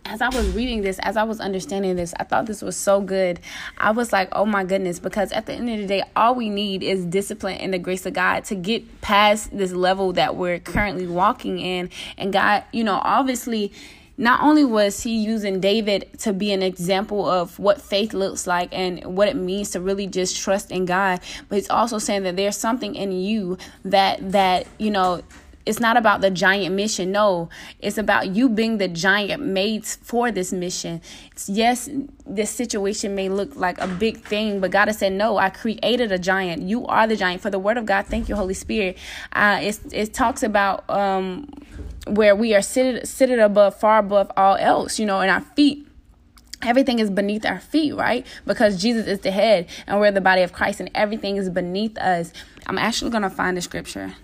as 0.05 0.21
I 0.23 0.29
was 0.29 0.49
reading 0.51 0.83
this, 0.83 0.99
as 1.01 1.17
I 1.17 1.25
was 1.25 1.41
understanding 1.41 1.97
this, 1.97 2.15
I 2.19 2.25
thought 2.25 2.47
this 2.47 2.63
was 2.63 2.77
so 2.77 3.01
good. 3.01 3.41
I 3.79 3.91
was 3.91 4.13
like, 4.13 4.29
oh 4.33 4.47
my 4.47 4.65
goodness, 4.65 4.99
because 4.99 5.33
at 5.33 5.47
the 5.47 5.55
end 5.55 5.69
of 5.69 5.79
the 5.79 5.87
day, 5.87 6.03
all 6.17 6.35
we 6.35 6.49
need 6.49 6.83
is 6.83 7.05
discipline 7.05 7.57
and 7.59 7.75
the 7.75 7.79
grace 7.79 8.07
of 8.07 8.15
God 8.15 8.45
to 8.45 8.55
get 8.55 9.01
past 9.01 9.57
this 9.57 9.73
level 9.73 10.13
that 10.15 10.37
we're 10.37 10.59
currently 10.59 11.07
walking 11.07 11.59
in. 11.59 11.91
And 12.17 12.33
God, 12.33 12.65
you 12.73 12.85
know, 12.85 13.01
obviously, 13.03 13.73
not 14.17 14.43
only 14.43 14.65
was 14.65 15.03
he 15.03 15.17
using 15.17 15.61
David 15.61 16.09
to 16.21 16.33
be 16.33 16.53
an 16.53 16.63
example 16.63 17.29
of 17.29 17.59
what 17.59 17.81
faith 17.81 18.15
looks 18.15 18.47
like 18.47 18.69
and 18.73 19.05
what 19.05 19.29
it 19.29 19.37
means 19.37 19.71
to 19.71 19.81
really 19.81 20.07
just 20.07 20.41
trust 20.41 20.71
in 20.71 20.85
God, 20.85 21.21
but 21.49 21.57
he's 21.57 21.69
also 21.69 21.99
saying 21.99 22.23
that 22.23 22.37
there's 22.37 22.57
something 22.57 22.95
in 22.95 23.11
you 23.11 23.59
that 23.85 24.33
that, 24.33 24.67
you 24.79 24.91
know, 24.91 25.23
it's 25.67 25.81
not 25.81 25.97
about 25.97 26.21
the 26.21 26.31
giant 26.31 26.75
mission. 26.75 27.13
No, 27.13 27.49
it's 27.79 27.97
about 27.97 28.29
you 28.29 28.49
being 28.49 28.79
the 28.79 28.89
giant 28.89 29.43
made 29.43 29.87
for 29.87 30.31
this 30.31 30.53
mission. 30.53 31.01
Yes, 31.47 31.89
this 32.27 32.51
situation 32.51 33.15
may 33.15 33.29
look 33.29 33.57
like 33.57 33.81
a 33.81 33.87
big 33.87 34.19
thing, 34.19 34.61
but 34.61 34.71
God 34.71 34.89
has 34.89 34.99
said, 34.99 35.13
No, 35.13 35.39
I 35.39 35.51
created 35.51 36.13
a 36.13 36.19
giant. 36.19 36.63
You 36.63 36.87
are 36.87 37.07
the 37.07 37.17
giant. 37.17 37.41
For 37.41 37.51
the 37.51 37.59
word 37.59 37.79
of 37.79 37.87
God, 37.87 38.07
thank 38.07 38.29
you, 38.29 38.37
Holy 38.37 38.55
Spirit. 38.55 38.99
Uh, 39.33 39.61
it, 39.63 39.81
it 39.93 40.15
talks 40.15 40.43
about 40.43 40.89
um, 40.91 41.49
where 42.07 42.37
we 42.37 42.55
are 42.55 42.63
seated, 42.63 43.09
seated 43.09 43.39
above, 43.39 43.79
far 43.79 43.99
above 43.99 44.31
all 44.37 44.57
else, 44.57 44.99
you 44.99 45.07
know, 45.07 45.21
in 45.21 45.31
our 45.31 45.41
feet 45.41 45.87
everything 46.63 46.99
is 46.99 47.11
beneath 47.11 47.45
our 47.45 47.61
feet, 47.61 47.95
right? 47.95 48.27
Because 48.47 48.81
Jesus 48.81 49.07
is 49.07 49.21
the 49.21 49.31
head 49.31 49.67
and 49.87 50.01
we're 50.01 50.11
the 50.11 50.23
body 50.23 50.41
of 50.41 50.55
Christ 50.55 50.81
and 50.81 50.91
everything 50.95 51.37
is 51.37 51.51
beneath 51.51 51.99
us. 51.99 52.33
I'm 52.67 52.79
actually 52.79 53.11
going 53.11 53.23
to 53.23 53.29
find 53.29 53.55
the 53.55 53.61
scripture. 53.61 54.15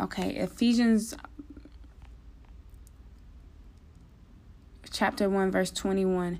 Okay, 0.00 0.36
Ephesians 0.36 1.16
chapter 4.92 5.28
1 5.28 5.50
verse 5.50 5.72
21. 5.72 6.38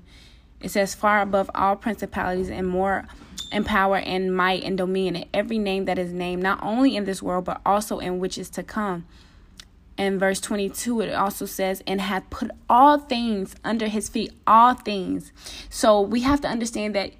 It 0.61 0.69
says 0.71 0.95
far 0.95 1.21
above 1.21 1.51
all 1.53 1.75
principalities 1.75 2.49
and 2.49 2.67
more 2.67 3.05
in 3.51 3.65
power 3.65 3.97
and 3.97 4.35
might 4.35 4.63
and 4.63 4.77
dominion 4.77 5.17
and 5.17 5.25
every 5.33 5.57
name 5.57 5.85
that 5.85 5.99
is 5.99 6.13
named 6.13 6.41
not 6.41 6.63
only 6.63 6.95
in 6.95 7.03
this 7.03 7.21
world 7.21 7.45
but 7.45 7.59
also 7.65 7.99
in 7.99 8.19
which 8.19 8.37
is 8.37 8.49
to 8.51 8.63
come. 8.63 9.05
In 9.97 10.17
verse 10.17 10.39
22 10.39 11.01
it 11.01 11.13
also 11.13 11.45
says 11.45 11.83
and 11.85 11.99
hath 11.99 12.29
put 12.29 12.51
all 12.69 12.97
things 12.97 13.55
under 13.65 13.87
his 13.87 14.07
feet 14.07 14.31
all 14.47 14.73
things. 14.73 15.33
So 15.69 15.99
we 15.99 16.21
have 16.21 16.39
to 16.41 16.47
understand 16.47 16.95
that 16.95 17.11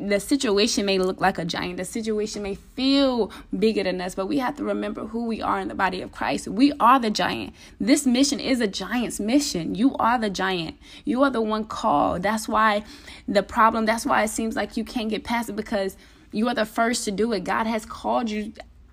the 0.00 0.20
situation 0.20 0.86
may 0.86 0.98
look 0.98 1.20
like 1.20 1.38
a 1.38 1.44
giant. 1.44 1.76
The 1.76 1.84
situation 1.84 2.42
may 2.42 2.54
feel 2.54 3.30
bigger 3.56 3.82
than 3.82 4.00
us, 4.00 4.14
but 4.14 4.26
we 4.26 4.38
have 4.38 4.56
to 4.56 4.64
remember 4.64 5.06
who 5.06 5.26
we 5.26 5.42
are 5.42 5.60
in 5.60 5.68
the 5.68 5.74
body 5.74 6.00
of 6.00 6.12
Christ. 6.12 6.48
We 6.48 6.72
are 6.80 6.98
the 6.98 7.10
giant. 7.10 7.54
This 7.78 8.06
mission 8.06 8.40
is 8.40 8.60
a 8.60 8.66
giant's 8.66 9.20
mission. 9.20 9.74
You 9.74 9.94
are 9.96 10.18
the 10.18 10.30
giant. 10.30 10.76
You 11.04 11.22
are 11.22 11.30
the 11.30 11.42
one 11.42 11.64
called. 11.64 12.22
That's 12.22 12.48
why 12.48 12.84
the 13.28 13.42
problem, 13.42 13.86
that's 13.86 14.06
why 14.06 14.22
it 14.22 14.28
seems 14.28 14.56
like 14.56 14.76
you 14.76 14.84
can't 14.84 15.10
get 15.10 15.24
past 15.24 15.48
it 15.48 15.56
because 15.56 15.96
you 16.32 16.48
are 16.48 16.54
the 16.54 16.66
first 16.66 17.04
to 17.04 17.10
do 17.10 17.32
it. 17.32 17.44
God 17.44 17.66
has 17.66 17.84
called 17.84 18.30
you, 18.30 18.52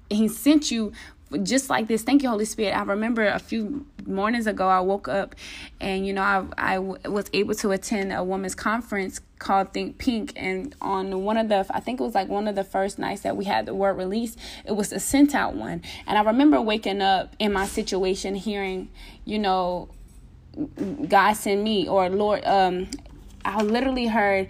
He 0.10 0.28
sent 0.28 0.72
you 0.72 0.92
just 1.44 1.70
like 1.70 1.88
this. 1.88 2.04
Thank 2.04 2.24
you 2.24 2.30
holy 2.30 2.46
spirit. 2.46 2.72
I 2.78 2.84
remember 2.84 3.26
a 3.26 3.40
few 3.40 3.86
mornings 4.08 4.48
ago 4.48 4.68
i 4.68 4.80
woke 4.80 5.08
up 5.08 5.36
and 5.82 6.08
you 6.08 6.14
know 6.14 6.22
I, 6.22 6.46
I 6.58 6.76
w- 6.76 6.98
was 7.06 7.30
able 7.34 7.54
to 7.56 7.72
attend 7.72 8.14
a 8.14 8.24
women's 8.24 8.56
conference 8.56 9.20
called 9.40 9.74
think 9.74 9.98
pink. 9.98 10.34
And 10.36 10.74
on 10.82 11.24
one 11.24 11.38
of 11.38 11.50
the 11.50 11.66
i 11.70 11.80
think 11.80 12.00
it 12.00 12.04
was 12.04 12.16
like 12.16 12.30
one 12.30 12.48
of 12.48 12.56
the 12.56 12.64
first 12.64 12.98
nights 12.98 13.22
that 13.22 13.36
we 13.36 13.46
had 13.46 13.66
the 13.66 13.76
word 13.76 13.98
release 13.98 14.36
it 14.66 14.72
was 14.72 14.92
a 14.92 15.00
sent 15.00 15.36
out 15.36 15.56
one. 15.56 15.82
And 16.06 16.18
i 16.18 16.24
remember 16.24 16.62
waking 16.62 17.02
up 17.02 17.36
in 17.40 17.54
my 17.54 17.68
situation 17.68 18.36
hearing 18.36 18.90
you 19.26 19.40
know 19.40 19.90
god 21.08 21.34
send 21.34 21.64
me 21.64 21.88
or 21.88 22.10
lord 22.10 22.44
um 22.46 22.88
i 23.46 23.62
literally 23.62 24.08
heard 24.08 24.48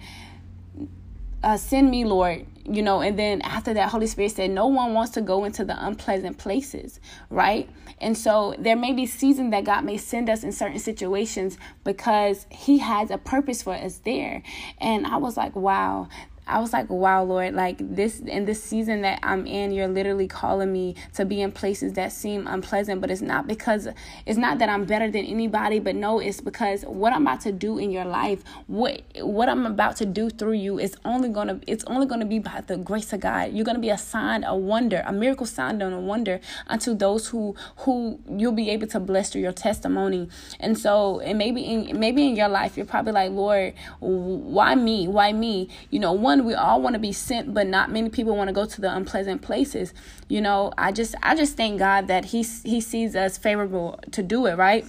uh, 1.42 1.56
send 1.56 1.90
me 1.90 2.04
lord 2.04 2.46
you 2.70 2.82
know 2.82 3.00
and 3.00 3.18
then 3.18 3.40
after 3.42 3.72
that 3.74 3.88
holy 3.90 4.06
spirit 4.06 4.32
said 4.32 4.50
no 4.50 4.66
one 4.66 4.94
wants 4.94 5.12
to 5.12 5.20
go 5.20 5.44
into 5.44 5.64
the 5.64 5.86
unpleasant 5.86 6.38
places 6.38 7.00
right? 7.30 7.68
And 8.00 8.16
so 8.16 8.54
there 8.58 8.76
may 8.76 8.92
be 8.92 9.06
seasons 9.06 9.50
that 9.50 9.64
god 9.64 9.84
may 9.84 9.96
send 9.96 10.30
us 10.30 10.42
in 10.44 10.52
certain 10.52 10.78
situations 10.78 11.58
because 11.84 12.46
he 12.50 12.78
has 12.78 13.10
a 13.10 13.18
purpose 13.18 13.62
for 13.62 13.74
us 13.74 13.98
there. 14.04 14.42
And 14.78 15.06
i 15.06 15.16
was 15.16 15.36
like 15.36 15.56
wow 15.56 16.08
I 16.48 16.58
was 16.60 16.72
like, 16.72 16.88
wow, 16.88 17.22
Lord, 17.22 17.54
like 17.54 17.76
this 17.78 18.20
in 18.20 18.44
this 18.46 18.62
season 18.62 19.02
that 19.02 19.20
I'm 19.22 19.46
in, 19.46 19.70
you're 19.72 19.88
literally 19.88 20.26
calling 20.26 20.72
me 20.72 20.96
to 21.14 21.24
be 21.24 21.42
in 21.42 21.52
places 21.52 21.92
that 21.94 22.12
seem 22.12 22.46
unpleasant, 22.46 23.00
but 23.00 23.10
it's 23.10 23.20
not 23.20 23.46
because 23.46 23.88
it's 24.26 24.38
not 24.38 24.58
that 24.58 24.68
I'm 24.68 24.84
better 24.84 25.10
than 25.10 25.24
anybody, 25.24 25.78
but 25.78 25.94
no, 25.94 26.18
it's 26.18 26.40
because 26.40 26.82
what 26.82 27.12
I'm 27.12 27.22
about 27.22 27.40
to 27.42 27.52
do 27.52 27.78
in 27.78 27.90
your 27.90 28.04
life, 28.04 28.42
what 28.66 29.02
what 29.20 29.48
I'm 29.48 29.66
about 29.66 29.96
to 29.96 30.06
do 30.06 30.30
through 30.30 30.52
you 30.52 30.78
is 30.78 30.96
only 31.04 31.28
gonna 31.28 31.60
it's 31.66 31.84
only 31.84 32.06
gonna 32.06 32.26
be 32.26 32.38
by 32.38 32.62
the 32.66 32.76
grace 32.76 33.12
of 33.12 33.20
God. 33.20 33.52
You're 33.52 33.64
gonna 33.64 33.78
be 33.78 33.90
a 33.90 33.98
sign, 33.98 34.44
a 34.44 34.56
wonder, 34.56 35.02
a 35.06 35.12
miracle 35.12 35.46
sign 35.46 35.82
and 35.82 35.94
a 35.94 36.00
wonder 36.00 36.40
unto 36.66 36.94
those 36.94 37.28
who 37.28 37.54
who 37.78 38.18
you'll 38.28 38.52
be 38.52 38.70
able 38.70 38.86
to 38.88 39.00
bless 39.00 39.30
through 39.30 39.42
your 39.42 39.52
testimony. 39.52 40.28
And 40.60 40.78
so, 40.78 41.20
and 41.20 41.38
maybe 41.38 41.62
in 41.62 41.98
maybe 41.98 42.26
in 42.26 42.36
your 42.36 42.48
life, 42.48 42.76
you're 42.76 42.86
probably 42.86 43.12
like, 43.12 43.32
Lord, 43.32 43.74
why 44.00 44.74
me? 44.74 45.08
Why 45.08 45.32
me? 45.32 45.68
You 45.90 46.00
know, 46.00 46.12
one 46.12 46.37
one 46.38 46.46
we 46.46 46.54
all 46.54 46.80
want 46.80 46.94
to 46.94 46.98
be 46.98 47.12
sent 47.12 47.52
but 47.52 47.66
not 47.66 47.90
many 47.90 48.08
people 48.08 48.36
want 48.36 48.48
to 48.48 48.54
go 48.54 48.64
to 48.64 48.80
the 48.80 48.94
unpleasant 48.94 49.42
places. 49.42 49.92
You 50.28 50.40
know 50.40 50.72
i 50.78 50.92
just 50.92 51.14
i 51.22 51.34
just 51.34 51.56
thank 51.56 51.78
god 51.78 52.08
that 52.08 52.26
he 52.26 52.42
he 52.64 52.80
sees 52.80 53.16
us 53.16 53.38
favorable 53.38 53.98
to 54.12 54.22
do 54.22 54.46
it 54.46 54.56
right? 54.56 54.84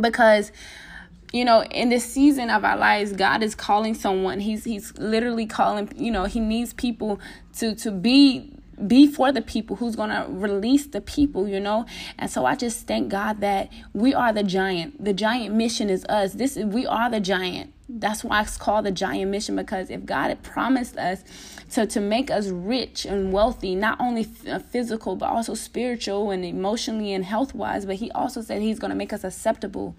Because 0.00 0.52
you 1.32 1.44
know 1.44 1.62
in 1.64 1.88
this 1.88 2.04
season 2.04 2.50
of 2.50 2.64
our 2.64 2.76
lives 2.76 3.12
god 3.12 3.42
is 3.42 3.54
calling 3.54 3.94
someone. 3.94 4.40
He's 4.40 4.64
he's 4.64 4.96
literally 4.98 5.46
calling 5.46 5.92
you 5.96 6.10
know 6.10 6.24
he 6.24 6.40
needs 6.40 6.72
people 6.72 7.20
to 7.58 7.74
to 7.76 7.90
be 7.90 8.52
be 8.86 9.06
for 9.06 9.30
the 9.30 9.42
people 9.42 9.76
who's 9.76 9.94
going 9.94 10.08
to 10.08 10.24
release 10.30 10.86
the 10.86 11.02
people 11.02 11.46
you 11.46 11.60
know? 11.60 11.86
And 12.18 12.30
so 12.30 12.46
i 12.46 12.54
just 12.54 12.86
thank 12.86 13.08
god 13.10 13.40
that 13.40 13.70
we 13.92 14.14
are 14.14 14.32
the 14.32 14.42
giant. 14.42 15.04
The 15.04 15.12
giant 15.12 15.54
mission 15.54 15.90
is 15.90 16.04
us. 16.06 16.34
This 16.34 16.56
we 16.56 16.86
are 16.86 17.10
the 17.10 17.20
giant 17.20 17.74
That's 17.98 18.22
why 18.22 18.42
it's 18.42 18.56
called 18.56 18.86
the 18.86 18.92
giant 18.92 19.30
mission 19.30 19.56
because 19.56 19.90
if 19.90 20.04
God 20.04 20.28
had 20.28 20.42
promised 20.42 20.96
us 20.96 21.24
to, 21.72 21.86
to 21.86 22.00
make 22.00 22.30
us 22.30 22.48
rich 22.48 23.04
and 23.04 23.32
wealthy, 23.32 23.74
not 23.74 24.00
only 24.00 24.28
uh, 24.48 24.58
physical, 24.58 25.16
but 25.16 25.26
also 25.26 25.54
spiritual 25.54 26.30
and 26.30 26.44
emotionally 26.44 27.12
and 27.12 27.24
health 27.24 27.54
wise, 27.54 27.86
but 27.86 27.96
He 27.96 28.10
also 28.10 28.42
said 28.42 28.60
He's 28.60 28.78
going 28.78 28.90
to 28.90 28.96
make 28.96 29.12
us 29.12 29.24
acceptable. 29.24 29.94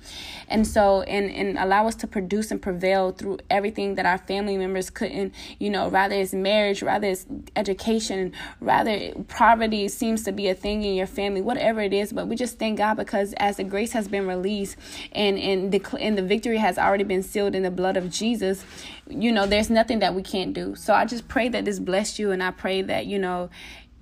And 0.48 0.68
so, 0.68 1.02
and, 1.04 1.32
and 1.32 1.58
allow 1.58 1.88
us 1.88 1.96
to 1.96 2.08
produce 2.08 2.52
and 2.52 2.62
prevail 2.62 3.12
through 3.12 3.40
everything 3.50 3.96
that 3.96 4.06
our 4.06 4.18
family 4.18 4.58
members 4.58 4.90
couldn't, 4.90 5.34
you 5.60 5.70
know, 5.70 5.90
rather 5.90 6.16
it's 6.16 6.34
marriage, 6.34 6.82
rather 6.82 7.08
it's 7.08 7.26
education, 7.56 8.34
rather 8.60 9.14
poverty 9.28 9.88
seems 9.88 10.24
to 10.24 10.32
be 10.32 10.50
a 10.50 10.56
thing 10.56 10.84
in 10.84 10.96
your 10.96 11.08
family, 11.08 11.42
whatever 11.42 11.82
it 11.82 11.94
is. 11.94 12.12
But 12.12 12.28
we 12.28 12.36
just 12.36 12.60
thank 12.60 12.80
God 12.80 12.96
because 12.96 13.34
as 13.34 13.58
the 13.58 13.64
grace 13.64 13.94
has 13.94 14.08
been 14.10 14.28
released 14.28 14.76
and, 15.14 15.38
and, 15.38 15.72
the, 15.72 15.98
and 16.00 16.18
the 16.18 16.24
victory 16.24 16.58
has 16.58 16.78
already 16.78 17.06
been 17.06 17.24
sealed 17.24 17.56
in 17.56 17.64
the 17.64 17.72
blood 17.82 17.98
of 17.98 18.12
Jesus, 18.12 18.64
you 19.10 19.32
know, 19.32 19.48
there's 19.48 19.72
nothing 19.72 20.00
that 20.00 20.14
we 20.14 20.22
can't 20.22 20.54
do. 20.54 20.76
So 20.76 20.94
I 20.94 21.06
just 21.06 21.28
pray 21.28 21.50
that 21.50 21.66
this 21.66 21.80
blessed 21.80 22.20
you 22.20 22.30
and 22.30 22.44
I 22.44 22.52
pray 22.52 22.84
that, 22.84 23.08
you 23.08 23.18
know, 23.18 23.50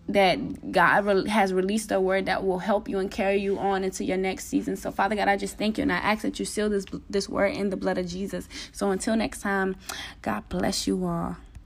that 0.09 0.71
God 0.71 1.27
has 1.27 1.53
released 1.53 1.91
a 1.91 2.01
word 2.01 2.25
that 2.25 2.43
will 2.43 2.59
help 2.59 2.89
you 2.89 2.97
and 2.99 3.09
carry 3.09 3.37
you 3.37 3.57
on 3.57 3.83
into 3.83 4.03
your 4.03 4.17
next 4.17 4.47
season. 4.47 4.75
So, 4.75 4.91
Father 4.91 5.15
God, 5.15 5.29
I 5.29 5.37
just 5.37 5.57
thank 5.57 5.77
you 5.77 5.83
and 5.83 5.93
I 5.93 5.97
ask 5.97 6.23
that 6.23 6.39
you 6.39 6.45
seal 6.45 6.67
this 6.69 6.85
this 7.09 7.29
word 7.29 7.53
in 7.53 7.69
the 7.69 7.77
blood 7.77 7.97
of 7.97 8.07
Jesus. 8.07 8.49
So, 8.71 8.89
until 8.89 9.15
next 9.15 9.41
time, 9.41 9.75
God 10.21 10.49
bless 10.49 10.87
you 10.87 11.05
all. 11.05 11.37